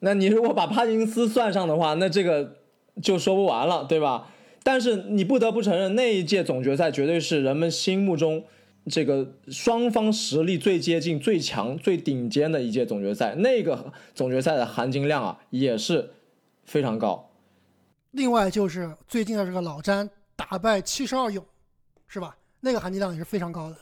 [0.01, 2.57] 那你如果把帕金斯算上的话，那这个
[3.03, 4.29] 就说不完了，对吧？
[4.63, 8.45] 但是你不得不承认，那一届总决赛绝对是人们心目中
[8.89, 13.35] 这个双方实力最接近、最强、最顶尖的一届总决赛。
[13.37, 16.11] 那个总决赛的含金量啊，也是
[16.65, 17.31] 非常高。
[18.13, 21.45] 另外就是最近的这个老詹打败七十二勇，
[22.07, 22.37] 是吧？
[22.61, 23.77] 那个含金量也是非常高的。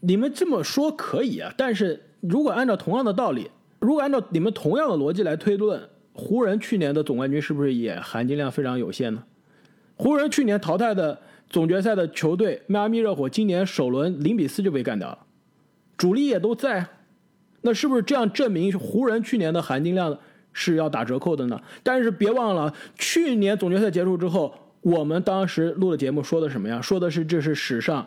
[0.00, 9.24] 你们这么说可以啊，但是如果按照同样的道理，如果按照你们同样的逻辑来推论，湖人去年的总冠军是不是也含金量非常有限呢？
[9.96, 15.18] 湖人去年淘汰的总决赛的球队迈阿密热火，今年首轮零比四就被干掉了，
[15.96, 16.86] 主力也都在，
[17.62, 20.18] 那是不是这样证明湖人去年的含金量
[20.52, 21.60] 是要打折扣的呢？
[21.82, 26.80] 但是别忘了，去年总决赛结束之后，我们当时录的节目说的什么呀？
[26.80, 28.06] 说的是这是史上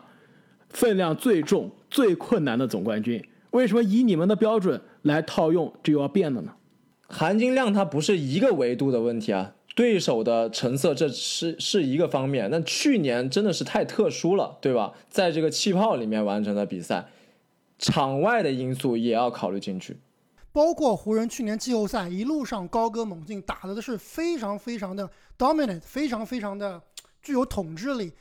[0.69, 3.23] 分量最重、最困难的总冠军。
[3.51, 6.51] 为什么以你们的标准来套用，这又要变了呢？
[7.07, 9.53] 含金量它不是一个维度的问题啊。
[9.77, 12.49] 对手的成色，这是是一个方面。
[12.49, 14.91] 那去年真的是太特殊了，对吧？
[15.07, 17.05] 在这个气泡里面完成的比赛，
[17.77, 19.95] 场外的因素也要考虑进去。
[20.51, 26.81] 包括湖人去年季后赛一路上高歌猛进，打的都是非常非常的 dominant，非常非常的
[27.21, 28.11] 具有统治力。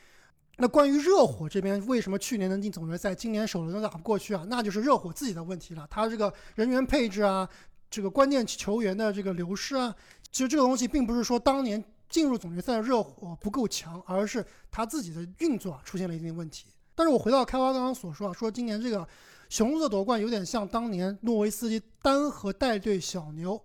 [0.57, 4.45] 那关于热火这边为什么去年能进总决赛，今年首轮都打不过去啊？
[4.47, 5.87] 那就是热火自己的问题了。
[5.89, 7.49] 他这个人员配置啊，
[7.89, 9.95] 这个关键球员的这个流失啊。
[10.31, 16.67] 其实这个东西并不是说当年进入总决赛的热火不够强，而是他自己的运作啊出现了一定问题。
[16.95, 19.07] 但是我回到开花刚刚所说啊，说今年这个
[19.49, 23.61] 雄鹿的夺冠有点像当年诺维斯基单核带队小牛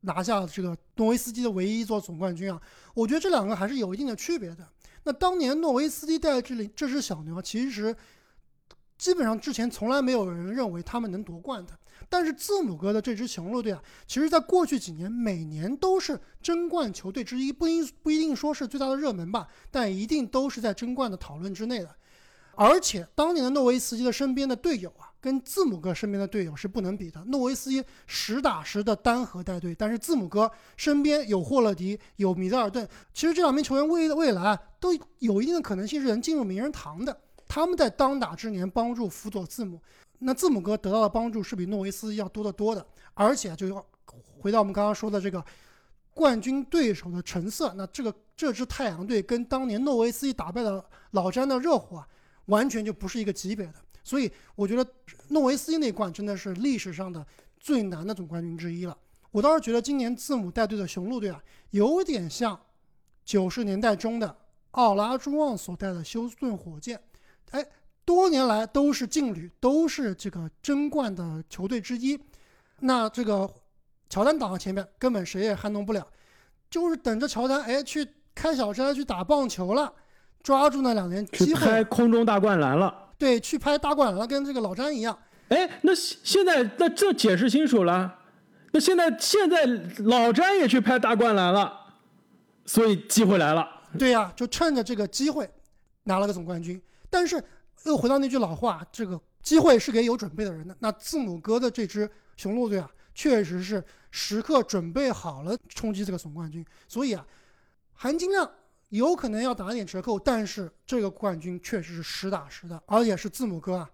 [0.00, 2.60] 拿下这个诺维斯基的唯一一座总冠军啊，
[2.94, 4.66] 我觉得这两个还是有一定的区别的。
[5.04, 7.94] 那当年诺维斯基带的这里这支小牛，其实
[8.98, 11.78] 基本上之前从来没有人认为他们能夺冠的。
[12.08, 21.90] 但是字母哥的这支雄鹿队啊，其实在过去几年每年都是争冠球队之一，不一不一定说是最大的热门吧，但一定都是在争冠的讨论之内的。
[22.58, 27.22] 而且当年的诺维斯基的身边的队友啊，跟字母哥身边的队友是不能比的。
[27.26, 37.20] 诺维斯基实打实的单核带队，但是字母哥身边有霍勒迪，有米德尔顿，其实这两名球员未未来都有一定的可能性是能进入名人堂的。
[37.46, 39.78] 他们在当打之年帮助辅佐字母。
[40.18, 43.86] 那字母哥得到的帮助是比诺维斯要多得多的，而且就要
[44.38, 45.44] 回到我们刚刚说的这个
[46.14, 52.08] 冠军对手的成色，那这个这支太阳队跟当年诺维斯基打败的老詹的热火啊，
[52.46, 53.74] 完全就不是一个级别的。
[54.02, 54.90] 所以我觉得
[55.28, 57.26] 诺维斯基那冠真的是历史上的
[57.58, 58.96] 最难的总冠军之一了。
[59.30, 62.58] 我倒是觉得今年字母带队的雄鹿队啊，有点像
[63.24, 64.36] 九十年代中的
[64.70, 66.98] 奥拉朱旺所带的休斯顿火箭，
[67.50, 67.66] 哎。
[68.06, 72.18] 多年来都是劲旅，都是这个争冠的球队之一。
[72.78, 73.50] 那这个
[74.08, 76.06] 乔丹挡在前面，根本谁也撼动不了，
[76.70, 79.92] 就是等着乔丹哎去开小差去打棒球了，
[80.40, 83.10] 抓住那两年机会，拍空中大灌篮了。
[83.18, 85.18] 对，去拍大灌篮了，跟这个老詹一样。
[85.48, 88.20] 哎，那现在那这解释清楚了。
[88.70, 89.66] 那现在现在
[90.04, 91.72] 老詹也去拍大灌篮了，
[92.66, 93.68] 所以机会来了。
[93.98, 95.50] 对呀，就趁着这个机会
[96.04, 97.42] 拿了个总冠军，但是。
[97.90, 100.76] 又回到那句老话，这个机会是给有准备的人的。
[100.80, 106.64] 那字母哥的这支雄鹿队啊，确实是时刻准备好了冲击这个总冠军。
[106.88, 107.26] 所以啊，
[107.92, 108.50] 含金量
[108.88, 113.90] 有可能要打点折扣，但是这个冠军确实是实打实的，而且是字母哥啊，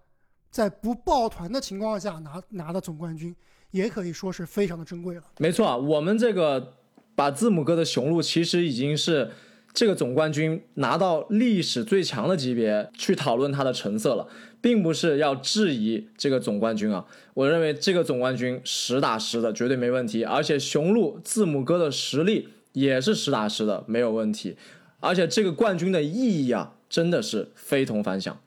[0.49, 3.35] 在不抱团的情况下拿拿的总冠军，
[3.71, 5.23] 也可以说是非常的珍贵了。
[5.39, 6.75] 没错，我们这个
[7.15, 9.31] 把字母哥的雄鹿其实已经是。
[9.73, 14.27] 这个总冠军拿到历史最强的级别去讨论他的成色了，
[14.61, 17.05] 并不是要质疑这个总冠军啊。
[17.33, 24.55] 我认为这个总冠军实打实的绝对没问题，而且雄鹿字母哥的实力也是实打实的没有问题，
[24.99, 28.39] 而且这个冠军的意义啊，真的是非同凡响。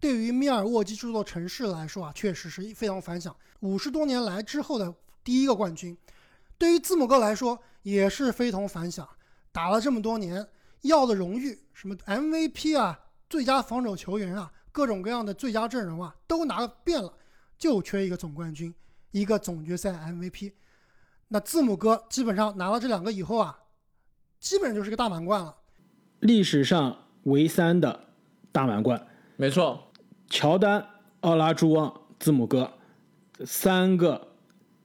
[0.00, 3.36] 对于密尔沃基这座城市来说啊，确实是非常反响。
[3.60, 5.94] 五十多年来之后的第一个冠军，
[6.56, 9.06] 对于字母哥来说也是非同凡响。
[9.56, 10.46] 打了这么多年，
[10.82, 17.10] 要的荣誉，什么 MVP 啊，最佳防守球员啊，各种各样的最佳阵容啊，都拿遍了，
[17.56, 18.74] 就缺一个总冠军，
[19.12, 20.52] 一个总决赛 MVP。
[21.28, 23.58] 那字母哥基本上拿了这两个以后啊，
[24.38, 25.56] 基本上就是个大满贯了，
[26.20, 28.08] 历史上唯三的
[28.52, 29.06] 大满贯。
[29.36, 29.90] 没错，
[30.28, 30.86] 乔丹、
[31.20, 32.70] 奥拉朱旺、字母哥，
[33.46, 34.34] 三个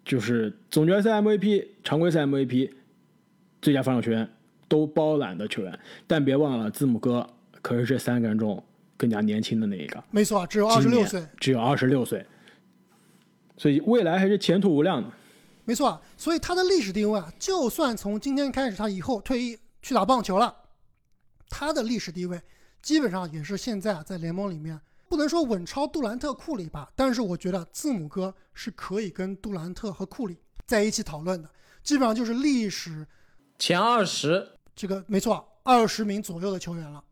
[0.06, 2.72] 就是总决赛 MVP、常规赛 MVP、
[3.62, 4.34] 最佳防守球员。
[4.72, 7.28] 都包揽的球员，但别忘了字母哥
[7.62, 8.64] 可是这三个人中
[8.96, 10.02] 更加年轻的那一个。
[10.12, 12.26] 没错，只有二十六岁，只有二十六岁，
[13.58, 15.12] 所以未来还是前途无量的。
[15.66, 20.56] 没错，所以他的历史地位啊，就算从今天开始他以后退役去打棒球了，
[21.50, 22.42] 他的历史地位
[22.82, 24.80] 基本上也是现在啊在联盟里面
[25.10, 31.50] 不能说稳超杜兰特、库里吧，但是我觉得字母哥是可以跟杜兰特和库里在一起讨论的，
[31.84, 33.06] 基本上就是历史
[33.60, 34.48] 前二十。
[34.82, 37.04] 这个没错，二十名左右的球员了。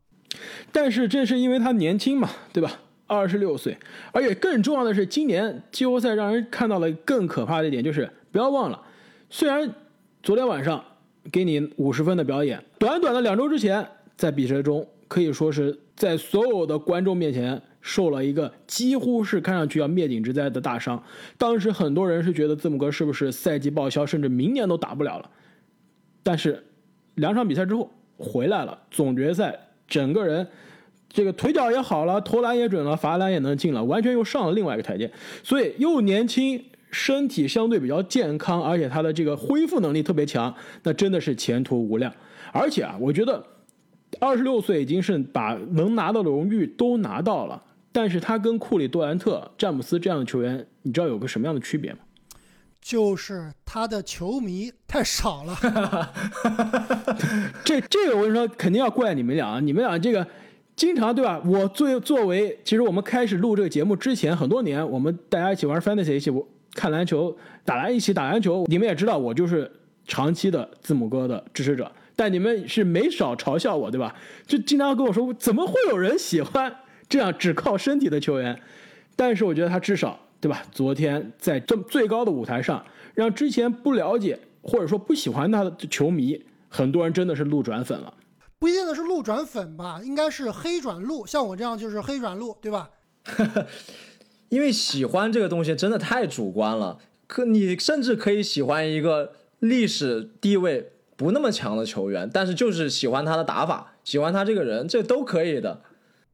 [0.72, 2.68] 但是正是因为他年轻嘛，对吧？
[3.06, 3.78] 二十六岁，
[4.10, 8.82] 而且更重要的是，今年季后赛让人看到了更可怕的一点，就是不要忘了，
[9.28, 9.72] 虽然
[10.20, 10.84] 昨天晚上
[11.30, 21.00] 给你五十分的表演，短短的两周之前，在比赛中可以说是在所有的观众面前受了一个几乎是看上去要灭顶之灾的大伤。
[21.38, 25.30] 当时很多人是觉得字母哥是不是赛季报销，甚至明年都打不了了。
[26.24, 26.64] 但是。
[27.20, 30.46] 两场比赛之后回来了，总决赛整个人
[31.08, 35.10] 这个腿脚也好了，投篮也准了，罚篮也能进了，完全又上了另外一个台阶。
[35.42, 42.12] 所以又年轻，身体相对比较健康，而且他的这个恢复能力特别强，那真的是前途无量。
[42.52, 43.44] 而且啊，我觉得
[44.18, 47.62] 二十六岁已经是把能拿到的荣誉都拿到了，
[47.92, 51.98] 但是他跟库里、杜兰特、詹姆斯这样的球员，你知道有个什么样的区别吗？
[52.80, 55.56] 就是他的球迷太少了，
[57.64, 59.60] 这这个我跟你说，肯定要怪你们俩。
[59.64, 60.26] 你们俩这个
[60.74, 61.40] 经常对吧？
[61.44, 66.32] 我作作为，其实我们开始录这个节目之前很多年，我们大家一起玩 fantasy，一起
[66.74, 68.64] 看篮球、打篮，一起打篮球。
[68.66, 69.70] 你们也知道，我就是
[70.06, 71.90] 长期的字母哥的支持者。
[72.16, 74.14] 但你们是没少嘲笑我，对吧？
[74.46, 76.74] 就经常跟我说，怎么会有人喜欢
[77.08, 78.58] 这样只靠身体的球员？
[79.16, 80.62] 但是我觉得他至少，对吧？
[80.72, 82.84] 昨天在这最高的舞台上，
[83.14, 88.14] 让之前不了解或者说不喜欢他的球迷，很多人真的是路转粉了。
[88.58, 91.26] 不一定的是路转粉吧，应该是黑转路。
[91.26, 92.90] 像我这样就是黑转路，对吧？
[94.48, 105.82] 因为喜欢这个东西真的太主观了，可你甚至可以喜欢一个历史地位不那么强的球员，但是就是喜欢他的打法，喜欢他这个人，这都可以的。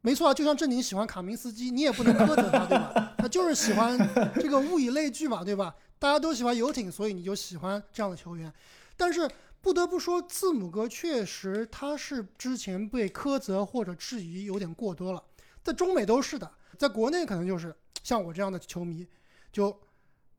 [0.07, 3.13] 没错啊，就像正经喜欢卡明斯基，你也不能苛责他，对吧？
[3.19, 3.99] 他就是喜欢
[4.37, 5.75] 这个物以类聚嘛，对吧？
[5.99, 8.53] 大家都喜欢游艇，所以你就喜欢这样的球员。
[8.97, 9.29] 但是。
[9.63, 15.21] 不得不说，字母哥确实他是之前被苛责或者质疑有点过多了，
[15.65, 16.49] 在中美都是的，
[16.79, 19.05] 在国内可能就是像我这样的球迷，
[19.51, 19.77] 就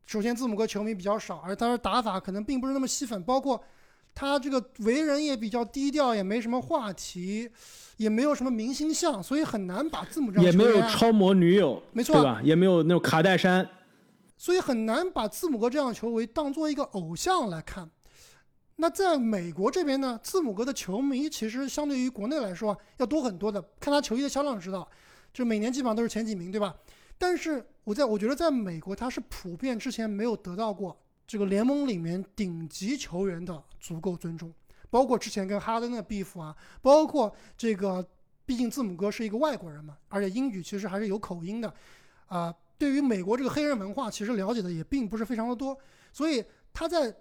[0.06, 3.62] 首先字母哥球迷比较少，而他的打法可能并不是那么吸粉，包括
[4.20, 7.48] 他这个为人也比较低调，也没什么话题，
[7.98, 12.42] 也没有什么明星相，所以很难把字母这样也没有超模女友，没错，对吧？
[12.44, 13.70] 也没有那种卡戴珊，
[14.36, 17.88] 所以很难把字母哥这样的球为当做一个偶像来看。
[18.78, 23.64] 那在美国这边呢，字母哥的球迷其实相对于国内来说要多很多的。
[23.80, 24.90] 看他球衣的销量知道，
[25.32, 26.76] 就每年基本上都是前几名，对吧？
[27.20, 34.52] 但是我在我觉得在美国，他是普遍之前没有得到过这个联盟里面顶级球员的足够尊重，
[34.90, 38.04] 包括之前跟哈登的 beef 啊，包括这个，
[38.46, 41.72] 毕竟字母哥是一个外国人嘛，而且英语其实还是有口音的，
[42.28, 45.78] 啊，对于美国这个黑人文化其实了解的也并不是非常的多，
[46.12, 47.16] 所以他在。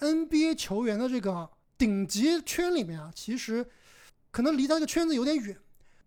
[0.00, 3.66] NBA 球员的这个顶级圈里面啊，其实
[4.30, 5.58] 可能离他这个圈子有点远，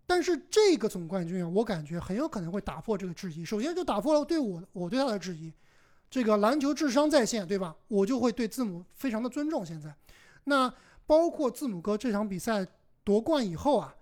[0.06, 3.44] 但是这个总冠军啊，我感觉很有可能会打破这个质疑。
[3.44, 5.52] 首先就打破了对我我对他的质疑，
[6.12, 7.74] 这个篮球智商在线，对吧？
[7.88, 9.64] 我就会对字母非常的尊重。
[9.64, 9.96] 现在，
[10.44, 10.70] 那
[11.06, 12.66] 包括字母哥这场比赛
[13.02, 13.94] 夺冠以后啊，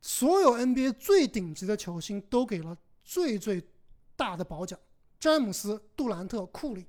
[0.00, 2.74] 所有 NBA 最顶级的球星都给了
[3.04, 3.62] 最最
[4.16, 4.78] 大的褒奖，
[5.20, 6.86] 詹姆斯、杜兰特、库里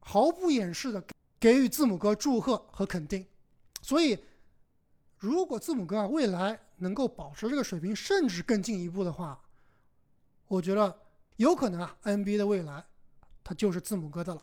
[0.00, 1.00] 毫不掩饰的。
[1.38, 3.24] 给予字母哥祝贺和肯定，
[3.80, 4.18] 所以
[5.16, 9.40] 如果字母哥啊未来能够保持这个水平，甚至更进一步的话，
[10.48, 11.00] 我觉得
[11.36, 12.84] 有可能啊，NBA 的未来，
[13.42, 14.40] 它就是字母哥的了。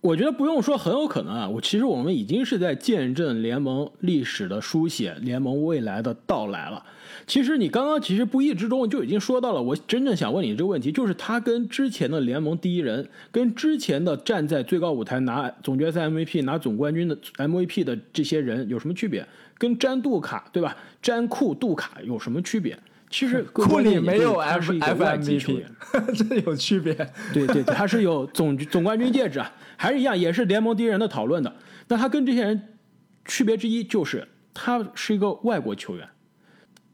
[0.00, 6.84] 我觉得不用说很有可能啊，我其实我们已经是在见证联盟历史的书写，联盟未来的到来了。
[7.26, 19.26] 其实你刚刚其实不意之中就已经说到了，我真正想问你这个问题，就是他跟之前的联盟第一人，跟之前的站在最高舞台拿总决赛 MVP、拿总冠军的 MVP 的这些人有什么区别？
[19.58, 20.76] 跟詹杜卡对吧？
[21.02, 22.78] 詹库杜卡有什么区别？
[23.10, 25.66] 其实 库里没有 F F M V P，
[26.14, 26.94] 这有区别。
[27.32, 31.56] 对对，他是有总总冠军戒指啊，还是一样，也是联盟第一人的讨论的。
[31.88, 32.78] 那他跟这些人
[33.24, 36.08] 区别之一就是他是一个外国球员，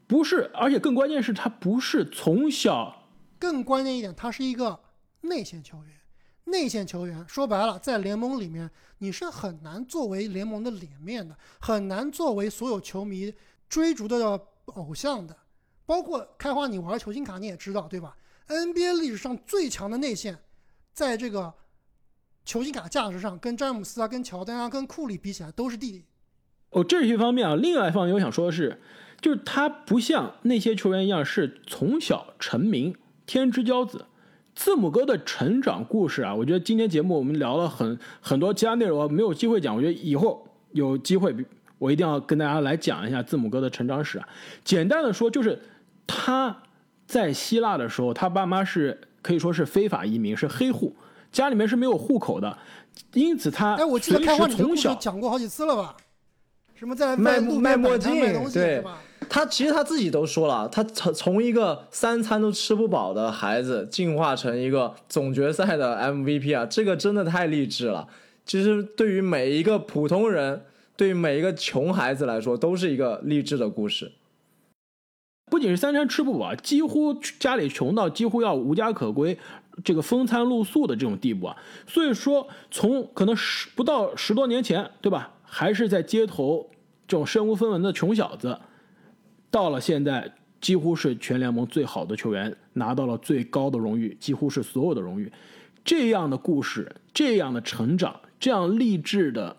[0.07, 3.09] 不是，而且更关键是，他不是从小。
[3.37, 4.79] 更关键一点，他是一个
[5.21, 5.93] 内线球员。
[6.45, 13.33] 内线球员说白了，在联盟里面你是很难作为联盟的脸面的，很难作为所有球迷
[13.67, 15.35] 追逐的偶像的。
[15.85, 18.15] 包括开花，你玩球星卡你也知道对吧
[18.47, 20.37] ？NBA 历史上最强的内线，
[20.93, 21.53] 在这个
[22.43, 26.05] 球星卡价值上，跟詹姆斯啊、跟乔丹啊、跟库里比起来都是弟弟。
[26.69, 27.55] 哦，这是一方面啊。
[27.55, 28.79] 另外一方面，我想说的是，
[29.21, 34.05] 就是他不像那些球员一样是从小成名、天之骄子。
[34.53, 39.75] 字母哥的成长故事啊，我觉得今天节目我们聊了很很多其他内容，没有机会讲。
[39.75, 41.35] 我觉得以后有机会，
[41.77, 44.27] 我一定要跟大家来讲一下字母哥的成长史啊。
[44.63, 45.61] 简单的说，就是。
[46.07, 46.63] 他
[47.05, 50.95] 在希腊的时候，他爸妈是可以说是非法移民，是黑户，
[51.31, 52.57] 家里面是没有户口的，
[53.13, 55.95] 因此他哎，我记得开花从小讲过好几次了吧？
[56.75, 58.83] 什么在卖卖墨镜，对
[59.29, 68.07] 他其实他自己都说了，他从从一个三餐都吃不饱的孩子，进化成一个总决赛的 MVP 啊，这个真的太励志了。
[68.45, 70.63] 其实对于每一个普通人，
[70.95, 74.11] 对于每一个穷孩子来说，都是一个励志的故事。
[75.51, 79.37] 不仅是三餐吃不饱，几乎家里穷到几乎要无家可归，
[79.83, 81.55] 这个风餐露宿的这种地步啊。
[81.85, 85.31] 所以说，从可能十不到十多年前，对吧？
[85.43, 86.69] 还是在街头
[87.07, 88.59] 这种身无分文的穷小子，
[89.51, 95.31] 到了现在，几乎是全联盟最好的球员，拿到了最高的荣誉，几乎是所有的荣誉。
[95.83, 99.55] 这样的故事，这样的成长，这样励志的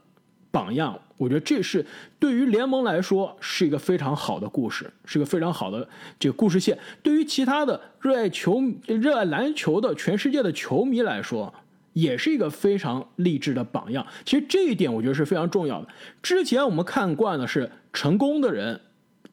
[0.56, 0.98] 榜样。
[1.18, 1.84] 我觉得这是
[2.18, 5.86] 对于联盟来说是一个非常好的故事，是个非常好的
[6.18, 6.78] 这个故事线。
[7.02, 11.52] 对于其他的热爱球、热爱篮球的全世界的球迷来说，
[11.92, 14.06] 也是一个非常励志的榜样。
[14.24, 15.88] 其实这一点我觉得是非常重要的。
[16.22, 18.80] 之前我们看惯的是成功的人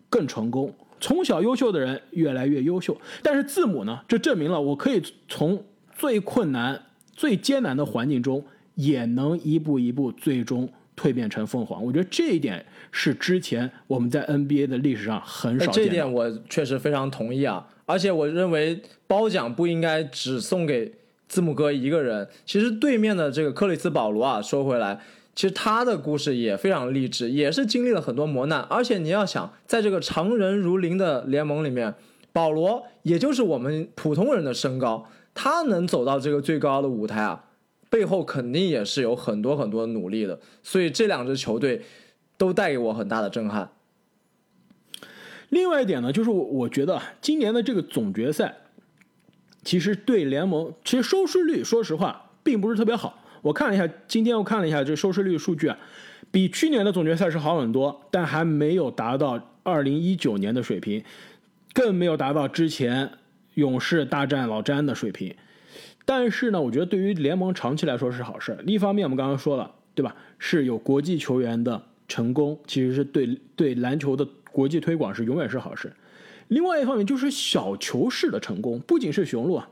[0.09, 5.63] 更成功，从小优秀的人越来越优秀，但是字母呢，这证明了我可以从
[5.97, 6.81] 最困难、
[7.13, 8.43] 最艰难的环境中，
[8.75, 10.69] 也能一步一步最终。
[10.95, 15.73] 蜕变成凤凰，我觉得这一点是之前我们在 NBA 的历史上很少见。
[15.73, 17.67] 这一点我确实非常同意啊！
[17.85, 20.93] 而且我认为褒奖不应该只送给
[21.27, 22.27] 字母哥一个人。
[22.45, 24.99] 其实对面的这个克里斯保罗啊，说回来，
[25.35, 28.61] 其实他的故事也非常励志，也是经历了很多磨难。
[28.69, 31.93] 而且你要想，在这个常人如林的联盟里面，
[32.31, 37.45] 保罗也就是我们普通人的身高，他能走到这个最高的舞台啊！
[37.93, 41.83] 背后肯定也是有很多很多努力的，所以这两支球队
[42.39, 43.69] 都带给我很大的震撼。
[45.49, 48.57] 另外一点呢，就是我我觉得今年的这个总决赛，
[49.63, 53.23] 其实对联盟其实收视率，说实话并不是特别好。
[53.43, 55.77] 我看了一下，今天我看了一下这收视率数据啊，
[56.31, 61.03] 比去年的总决赛是好很多，但还没有达到二零一九年的水平，
[61.75, 63.11] 更没有达到之前
[63.53, 65.35] 勇士大战老詹的水平。
[66.05, 68.57] 但是呢，我觉得对于联盟长期来说是好事。
[68.67, 70.15] 一方面，我们刚刚说了，对吧？
[70.37, 75.91] 是有国际球员的成功，其实是对对篮球的国际推广是永远是好事。
[76.49, 79.69] 另外一方面，就是小球式的成功，不仅是雄鹿啊，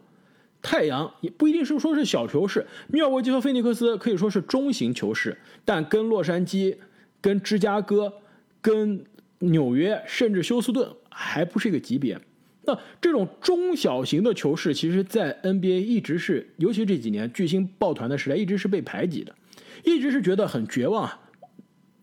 [0.62, 2.66] 太阳也不一定是说是小球式。
[2.88, 6.78] 密尔沃基和菲尼克斯可以说是中型球式，但跟洛杉矶、
[7.20, 8.14] 跟芝加哥、
[8.62, 9.04] 跟
[9.40, 12.18] 纽约，甚至休斯顿还不是一个级别。
[12.64, 19.36] 那这种中小型的球市，其实，在 NBA 一直是，尤其这几年巨星抱团的时代，一直是被排挤的，
[19.84, 21.20] 一直是觉得很绝望啊。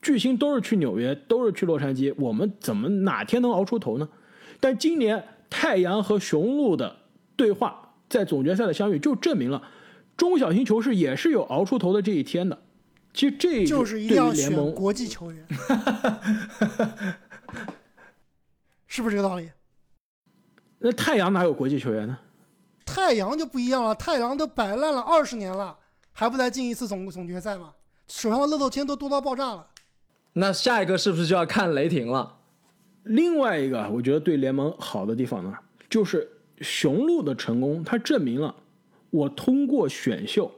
[0.02, 4.08] 巨星都是去纽约，都是去洛杉矶，我们怎么哪天能熬出头呢？
[4.60, 6.96] 但今年太阳和雄鹿的
[7.36, 9.62] 对话，在总决赛的相遇，就证明了
[10.16, 12.58] 中小型球市也是有熬出头的这一天的。
[13.14, 15.44] 其实这就是一定要选国际球员，
[18.86, 19.48] 是不是这个道理？
[20.78, 22.18] 那太阳哪有国际球员呢？
[22.84, 25.76] 太阳就不一样了，太阳都摆烂了二十年了，
[26.12, 27.72] 还不再进一次总总决赛吗？
[28.06, 29.66] 手上的乐透签都多到爆炸了。
[30.32, 32.36] 那下一个是不是就要看雷霆了？
[33.02, 35.52] 另外一个，我觉得对联盟好的地方呢，
[35.90, 38.54] 就是雄鹿的成功，它证明了
[39.10, 40.50] 我通过选秀，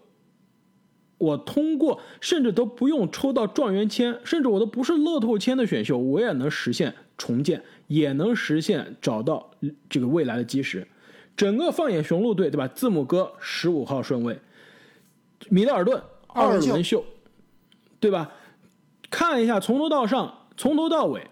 [1.19, 7.63] 我通过甚至都不用抽到状元签，甚至我都不是乐透签的选秀，我也能实现重建。
[7.91, 9.51] 也能实现找到
[9.89, 10.87] 这个未来的基石。
[11.37, 12.69] 整个放眼雄鹿队，对吧？
[12.69, 14.39] 字母哥十五号顺位，
[15.49, 17.05] 米德尔顿二轮秀，
[17.99, 18.31] 对吧？
[19.11, 21.27] 看一下从头到上，从头到尾，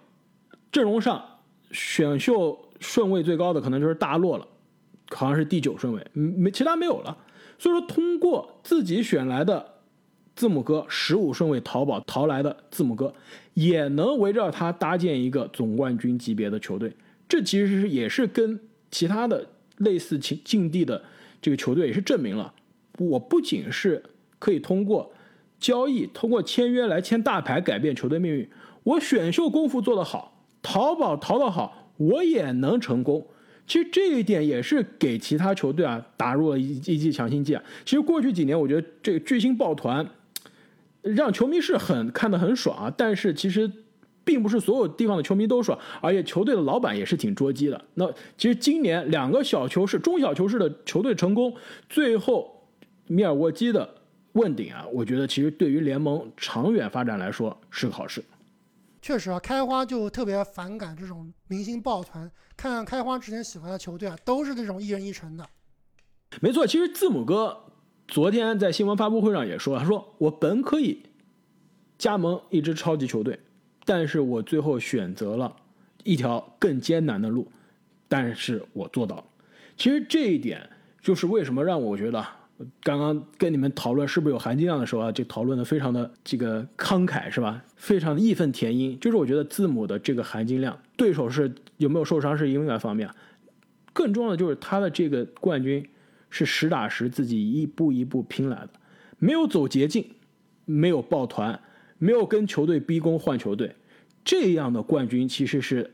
[0.72, 1.38] 阵容上
[1.70, 4.48] 选秀顺位最高的可能就是大洛了，
[5.10, 7.16] 好像是第九顺位，没其他没有了。
[7.56, 9.77] 所以说，通过自己选来的。
[10.38, 13.12] 字母哥十五顺位淘宝淘来的字母哥，
[13.54, 16.92] 也能围绕他搭建一个总冠军级别的球队。
[17.28, 19.44] 这其实是也是跟其他的
[19.78, 21.02] 类似境境地的
[21.42, 22.54] 这个球队也是证明了，
[22.98, 24.00] 我不仅是
[24.38, 25.12] 可以通过
[25.58, 28.48] 交易、通过签约来签大牌改变球队命运，
[28.84, 33.26] 我选秀功夫做得好，淘宝淘得好，我也能成功。
[33.66, 37.62] 其实这一点也是给其他球队啊打入了一一剂强心剂啊。
[37.84, 40.08] 其实过去几年，我觉得这个巨星抱团。
[41.14, 43.70] 让球迷是很看得很爽啊，但是其实
[44.24, 47.84] 并不是所有地方的球迷都爽，而且球队的老板也是挺捉鸡的。
[47.94, 51.54] 那其实今年两个小球市、中小球市的球队成功，
[51.88, 52.68] 最后
[53.06, 53.88] 米尔沃基的
[54.32, 58.22] 问鼎啊，我觉得其实对于联盟长远发展来说是个好事。
[59.00, 62.30] 确实啊，开花就特别反感这种明星抱团。
[62.56, 65.48] 看看开花之前喜欢的球队啊，都是这种一人一城的。
[66.40, 67.64] 没错，其实字母哥。
[68.08, 70.98] 昨天在新闻发布会上也说，他说我本可以
[71.98, 73.38] 加盟一支超级球队，
[73.84, 75.54] 但是我最后选择了
[76.04, 77.46] 一条更艰难的路，
[78.08, 79.24] 但是我做到了。
[79.76, 80.68] 其实这一点
[81.02, 82.26] 就是为什么让我觉得，
[82.82, 87.62] 刚刚跟你们讨论是不是有含金量的时候啊，就讨论的非常的这个慷慨是吧？
[87.76, 88.98] 非常的义愤填膺。
[88.98, 93.10] 就是我觉得字母的这个含金量，对手是有没有受伤是另外方面，
[93.92, 95.86] 更重要的就是他的这个冠军。
[96.30, 98.70] 是实打实自己一步一步拼来的，
[99.18, 100.04] 没有走捷径，
[100.64, 101.60] 没有抱团，
[101.98, 103.74] 没有跟球队逼宫换球队，
[104.24, 105.90] 这样的冠军其实是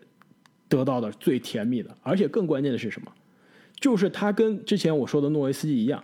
[0.69, 1.97] 得到的最甜蜜的。
[2.03, 3.13] 而且更关键的是什么？
[3.81, 6.03] 就是他跟之前我说的诺维斯基一样，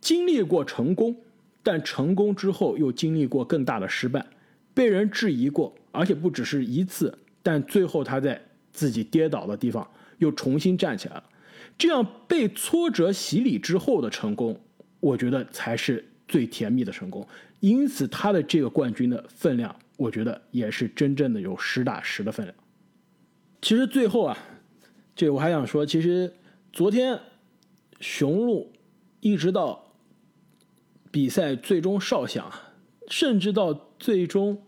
[0.00, 1.14] 经历过成功，
[1.62, 4.26] 但成功之后又经历过更大的失败，
[4.74, 8.40] 被人质疑过，而且不只是一次，但最后他在
[8.72, 11.24] 自己跌倒的地方又重新站起来了。
[11.76, 14.60] 这样被挫折洗礼之后的成功，
[15.00, 17.26] 我觉得才是最甜蜜的成功，
[17.60, 22.56] 因此他的这个冠军的分量，我觉得也是真正的有实打实的分量。
[23.60, 24.38] 其实最后啊，
[25.14, 26.32] 这我还想说，其实
[26.72, 27.18] 昨天
[28.00, 28.72] 雄鹿
[29.20, 29.92] 一直到
[31.10, 32.50] 比赛最终哨响，
[33.08, 34.62] 甚至到最终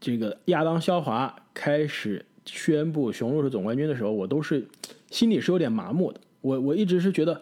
[0.00, 4.66] 这个亚当肖华开始宣布雄鹿是总冠军的时候，我都是
[5.12, 6.20] 心里是有点麻木的。
[6.40, 7.40] 我我一直是觉得，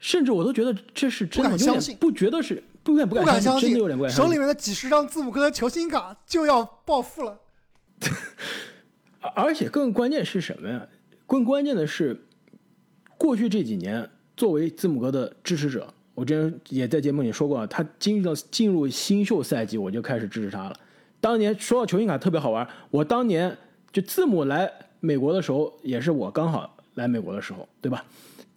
[0.00, 4.38] 甚至我都觉得这是真的，有点不相信不觉得是不敢不不敢相信真的有点不敢相信手里。
[4.38, 7.38] 面的几十张字母哥的球星卡就要暴富了。
[9.20, 10.88] 而 而且更关键是什么呀？
[11.26, 12.24] 更关键的是，
[13.16, 20.74] 过去这几年，作为字母哥的支持者，我之前也在节目里说过，他进入到进入新秀赛季，我就开始支持他了。
[21.20, 23.56] 当年说到球星卡特别好玩，我当年
[23.92, 28.04] 就字母来美国的时候，也是我刚好来美国的时候，对吧？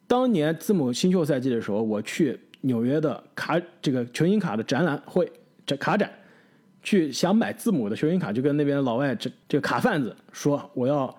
[0.08, 5.32] 当年字母新秀赛季的时候，我去纽约的卡这个球星卡的展览会
[5.66, 6.12] 这卡展，
[6.84, 11.14] 去想买字母的球星卡，就跟那边老外这这个卡贩子说我要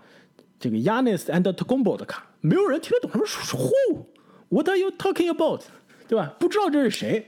[0.60, 5.28] 这个 Yanis and t o c o m b o 的卡，没有人听得懂，他们说 Who？What are you talking
[5.28, 5.62] about？
[6.06, 6.34] 对吧？
[6.38, 7.26] 不知道这是谁。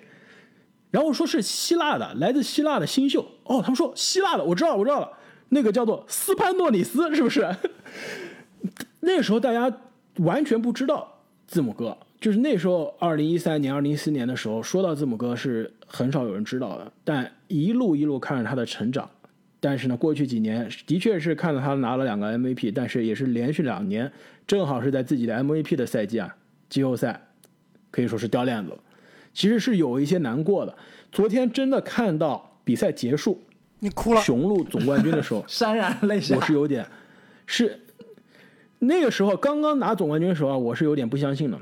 [0.91, 3.27] 然后说是希腊的，来自希腊的新秀。
[3.45, 5.11] 哦，他们说希腊的，我知道，我知道了，
[5.49, 7.49] 那个叫做斯潘诺里斯，是不是？
[9.01, 9.73] 那时候大家
[10.17, 19.09] 完全不知道字母哥，就是那时候二零一三年、二零一四年的时候，说到字母哥是很少有人知道的，但一路一路看着他的成长。
[19.59, 24.13] 但是呢，过去几年的确是看到他拿了两个 MVP，但是也是连续两年，
[24.47, 26.37] 正好是在自己的 MVP 的赛季啊，
[26.69, 27.29] 季后赛
[27.91, 28.79] 可以说是掉链子了。
[29.33, 30.77] 其实是有一些难过的。
[31.11, 33.43] 昨天真的看到比赛结束，
[33.79, 36.41] 你哭了，雄鹿总冠军的时候， 潸然泪下我。
[36.43, 36.87] 是有点，
[37.47, 37.79] 是
[38.79, 41.59] 那个时候刚刚拿总冠军的时候啊，我是有点不相信的。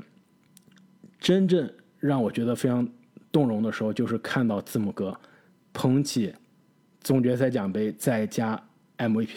[1.19, 2.87] 真正让我觉得非常
[3.31, 5.17] 动容的时候，就是看到字母哥
[5.73, 6.33] 捧起
[7.01, 8.61] 总决赛奖杯再加
[8.97, 9.29] MVP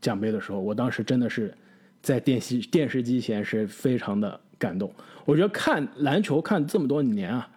[0.00, 1.54] 奖杯的时候，我当时真的是
[2.02, 4.92] 在电视电视机前是非常的感动。
[5.24, 7.48] 我觉得看篮球看这么多年啊，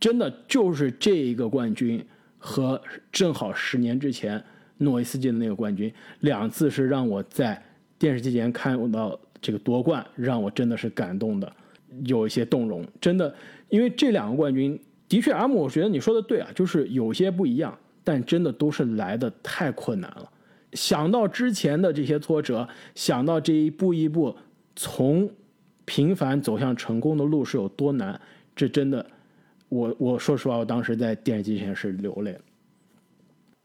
[0.00, 2.04] 真的就是这一个冠军
[2.38, 2.80] 和
[3.10, 4.42] 正好十年之前
[4.78, 7.62] 诺维斯基的那个冠军，两次是让我在
[7.98, 11.50] 电视机前看到这个夺冠，让我真的是感动的，
[12.04, 12.86] 有一些动容。
[13.00, 13.34] 真的，
[13.68, 14.78] 因为这两个冠军
[15.08, 20.30] 的确，阿姆，我觉得你说的对啊，就是有些不一样，但真的都是来的太困难了。
[20.72, 24.36] 想到之前的这些挫折，想到这一步一步
[24.74, 25.30] 从
[25.86, 28.20] 平凡走向成功的路是有多难，
[28.54, 29.06] 这真的，
[29.68, 32.40] 我我说实话，我当时在电视机前是流泪了。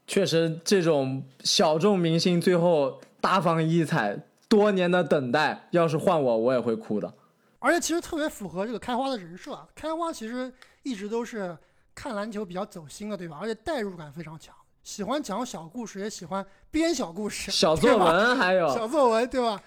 [0.06, 7.12] 确实，这种小众明星最后大放异彩，多年的等待，要是换我，我也会哭的。
[7.60, 9.66] 而且其实特别符合这个开花的人设啊。
[9.74, 11.56] 开花其实一直都是
[11.94, 13.38] 看篮球比较走心的，对吧？
[13.40, 19.62] 而且代入感非常强，喜欢讲小故事，也喜欢编小故事、小作文还有小作文，对吧？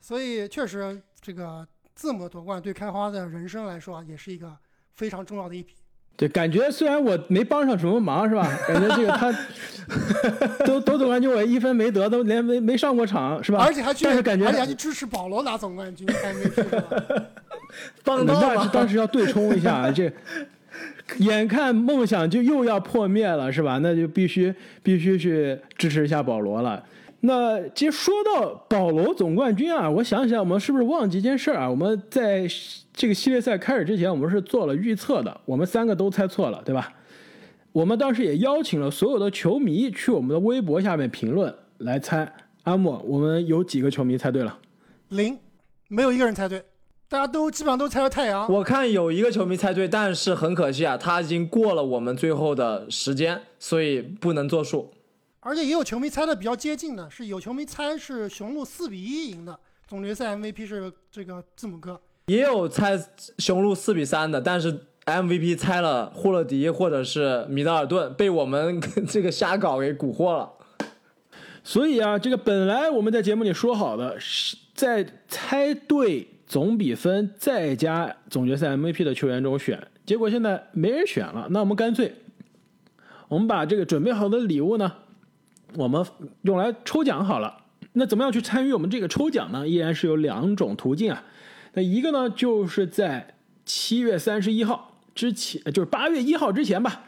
[0.00, 4.56] 所以确实，这个字母夺冠对开花的人生来说啊，也是一个
[4.96, 5.74] 非常重要的一笔。
[6.16, 8.48] 对，感觉虽然我没帮上什么忙，是吧？
[8.66, 9.30] 感觉这个他
[10.64, 13.62] 都都总冠军，我一分没得，都连没没上过场，是吧？
[13.62, 16.82] 而且还去，但是感觉而且还去支持保罗拿总冠军是吧？
[18.02, 18.66] 帮到。
[18.68, 20.10] 当时要对冲一下，这
[21.18, 23.78] 眼看梦想就又要破灭了，是吧？
[23.82, 26.82] 那就必须必须去支持一下保罗了。
[27.26, 31.68] 那其实说到保罗总冠军啊，我想起来，我们是不是忘记一件事儿啊？
[31.68, 32.46] 我们在
[32.92, 36.92] 这个系列赛开始之前，我们是做了预测的，我们三个都猜错了，对吧？
[37.72, 42.32] 我们当时也邀请了所有的球迷去我们的微博下面评论来猜。
[42.62, 44.58] 阿莫，我们有几个球迷猜对了？
[45.08, 45.36] 零，
[45.88, 46.62] 没有一个人猜对，
[47.08, 48.50] 大家都基本上都猜到太阳。
[48.52, 54.92] 我看有一个球迷猜对，但是很可惜啊，他已经过了我们最后的时间，所以不能作数。
[55.46, 62.00] 而且也有球迷猜的比较接近的，是有球迷猜是雄鹿四比一赢的，总决赛 MVP 是这个字母哥。
[62.26, 63.00] 也有猜
[63.38, 70.50] 雄鹿四比三的，但是 MVP 猜了霍勒迪或者是米德尔顿，被我们 这个瞎搞给蛊惑了。
[71.62, 81.46] 所以啊，这个本来我们在节目里说好的，是在猜对总比分再加总决赛 MVP 的球员中选，结果现在没人选了。
[81.50, 82.12] 那我们干脆，
[83.28, 84.92] 我们把这个准备好的礼物呢，
[85.76, 86.04] 我们
[86.42, 87.64] 用来抽奖好了。
[87.92, 89.66] 那怎么样去参与我们这个抽奖呢？
[89.66, 91.24] 依然是有两种途径啊。
[91.72, 97.04] 那一个呢，就是在七月三十一号之前，就是八月一号之前吧，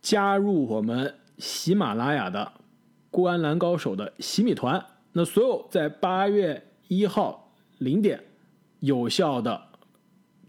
[0.00, 2.52] 加入我们喜马拉雅的
[3.10, 4.84] 灌篮高手的洗米团。
[5.12, 8.22] 那所有在八月一号零点
[8.78, 9.60] 有效的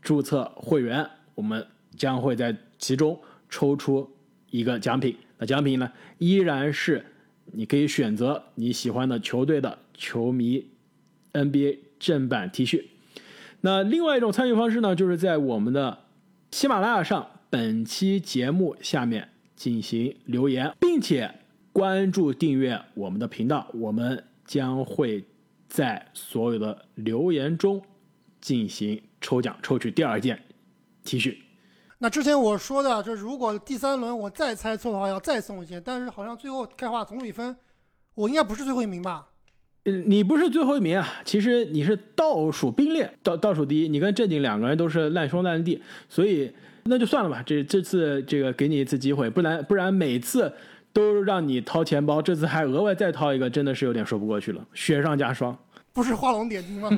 [0.01, 1.65] 注册会员，我们
[1.97, 3.19] 将会在其中
[3.49, 4.09] 抽出
[4.49, 5.17] 一个奖品。
[5.37, 7.05] 那奖品呢，依然是
[7.53, 10.67] 你可以选择你喜欢的球队的球迷
[11.33, 12.85] NBA 正版 T 恤。
[13.61, 15.99] 那另外一种参与方式呢，就是在我们的
[16.51, 21.33] 喜马拉雅上本期节目下面进行留言，并且
[21.71, 25.23] 关注订阅我们的频道，我们将会
[25.67, 27.81] 在所有的留言中
[28.39, 30.41] 进行抽奖，抽取第二件
[31.03, 31.37] T 恤。
[32.03, 35.79] 那之前我说的，就是如果第三轮我再猜错的话，要再送一些。
[35.79, 37.55] 但是好像最后开花总比分，
[38.15, 39.27] 我应该不是最后一名吧？
[39.83, 43.87] 呃，你不是最后一名啊，其实你是倒数并列，倒倒数第一。
[43.87, 45.79] 你跟正经两个人都是烂兄烂弟，
[46.09, 46.51] 所以
[46.85, 47.43] 那就算了吧。
[47.45, 50.51] 这这次这个给你一次机会，不然不然每次
[50.91, 55.55] 都让你掏钱包，这次还额外再掏一个，真的是有点说不过去了，雪上加霜。
[55.93, 56.89] 不是画龙点睛吗？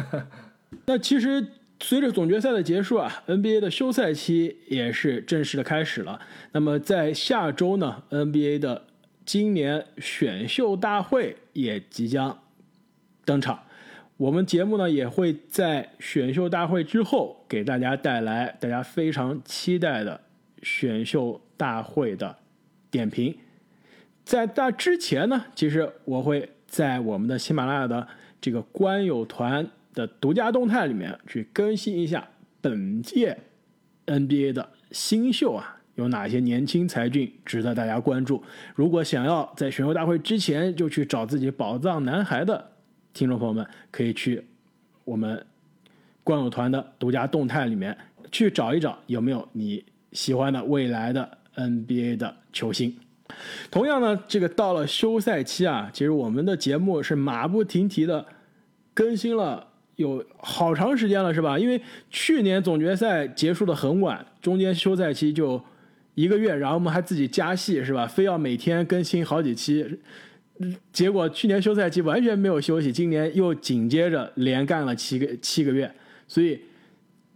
[0.86, 1.46] 那其实。
[1.80, 6.18] 随着总决赛的结束啊，NBA 的休赛期也是正式的开始了。
[6.52, 8.84] 那么在下周呢，NBA 的
[9.26, 12.42] 今年选秀大会也即将
[13.24, 13.64] 登场。
[14.16, 20.20] 我们节目呢也会在选秀大会之后给大家带来大家非常期待的
[20.62, 22.38] 选秀大会的
[22.90, 23.36] 点评。
[24.24, 28.08] 在那之前呢，其实我会在我们的喜马拉雅的
[28.40, 29.68] 这个观友团。
[29.94, 32.28] 的独家动态里面去更新一下
[32.60, 33.38] 本届
[34.06, 38.42] NBA 的新秀啊，有哪些年轻才俊值得大家关注？
[38.74, 42.72] 如果想要在选秀大会之前就去找自己宝藏男孩的
[43.12, 44.44] 听众朋友们，可以去
[45.04, 45.46] 我们
[46.22, 47.96] 观友团的独家动态里面
[48.32, 52.96] 去找一找有没有你喜欢的未来的 NBA 的球星。
[53.70, 58.26] 同样呢，这个到了休赛期啊，其实我们的节目是马不停蹄的
[58.92, 59.68] 更新了。
[59.96, 61.58] 有好长时间了，是吧？
[61.58, 61.80] 因为
[62.10, 65.62] 去年总决赛结束的很晚，中间休赛期就
[66.14, 68.06] 一个月，然后我们还自己加戏，是吧？
[68.06, 69.86] 非要每天更新好几期，
[70.92, 75.90] 结果去年休赛期完全没有休息，今年又紧接着连干了七个七个月，
[76.26, 76.60] 所以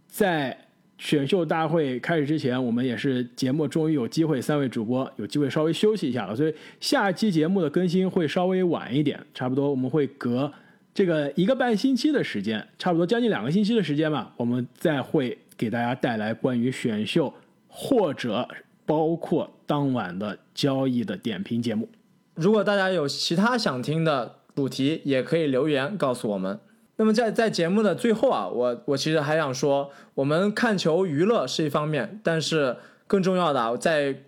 [0.07, 0.57] 在
[0.97, 10.51] 选秀大会开始之前，我们也是节目终于有机会，三位主播有机会稍微休息一下了，所以下期节目的更新会稍微晚一点，差不多我们会隔。
[10.93, 17.33] 这个一个半星期的时间，差不多将近两个星期的时间吧，我们再会给大家带来关于选秀
[17.67, 18.47] 或者
[18.85, 21.87] 包括当晚的交易的点评节目。
[22.35, 26.59] 如果大家有其他想听的主题，也可以留言告诉我们。
[26.97, 32.75] 那么在在节目的最后啊，我我其实还想说，我们看球娱乐是一方面，但是
[33.07, 34.23] 更重要的啊，在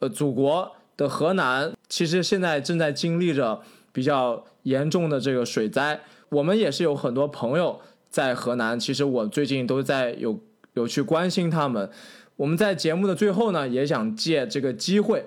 [0.00, 3.62] 呃祖国的河南，其实现在正在经历着
[3.92, 4.44] 比较。
[4.62, 8.78] 严重的这个水灾，我们也是有很多朋友在河南。
[8.78, 10.38] 其实我最近都在有
[10.74, 11.90] 有去关心他们。
[12.36, 15.26] 我们在节目的最后呢，也想借这个机会，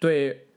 [0.00, 0.48] 对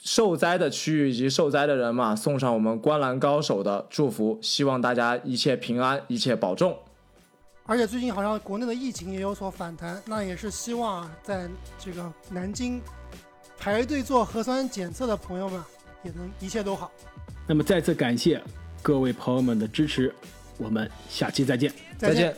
[0.00, 6.78] 受灾的区域以及受灾的人嘛，送上我们观澜高手的祝福，希望大家一切平安，一切保重。
[7.64, 12.80] 而且最近好像国内的疫情也有所反弹，那也是希望在这个南京
[13.58, 15.60] 排队做核酸检测的朋友们
[16.02, 16.90] 也能一切都好。
[17.46, 18.42] 那么再次感谢
[18.82, 20.14] 各位朋友们的支持，
[20.56, 22.34] 我们下期再见，再见。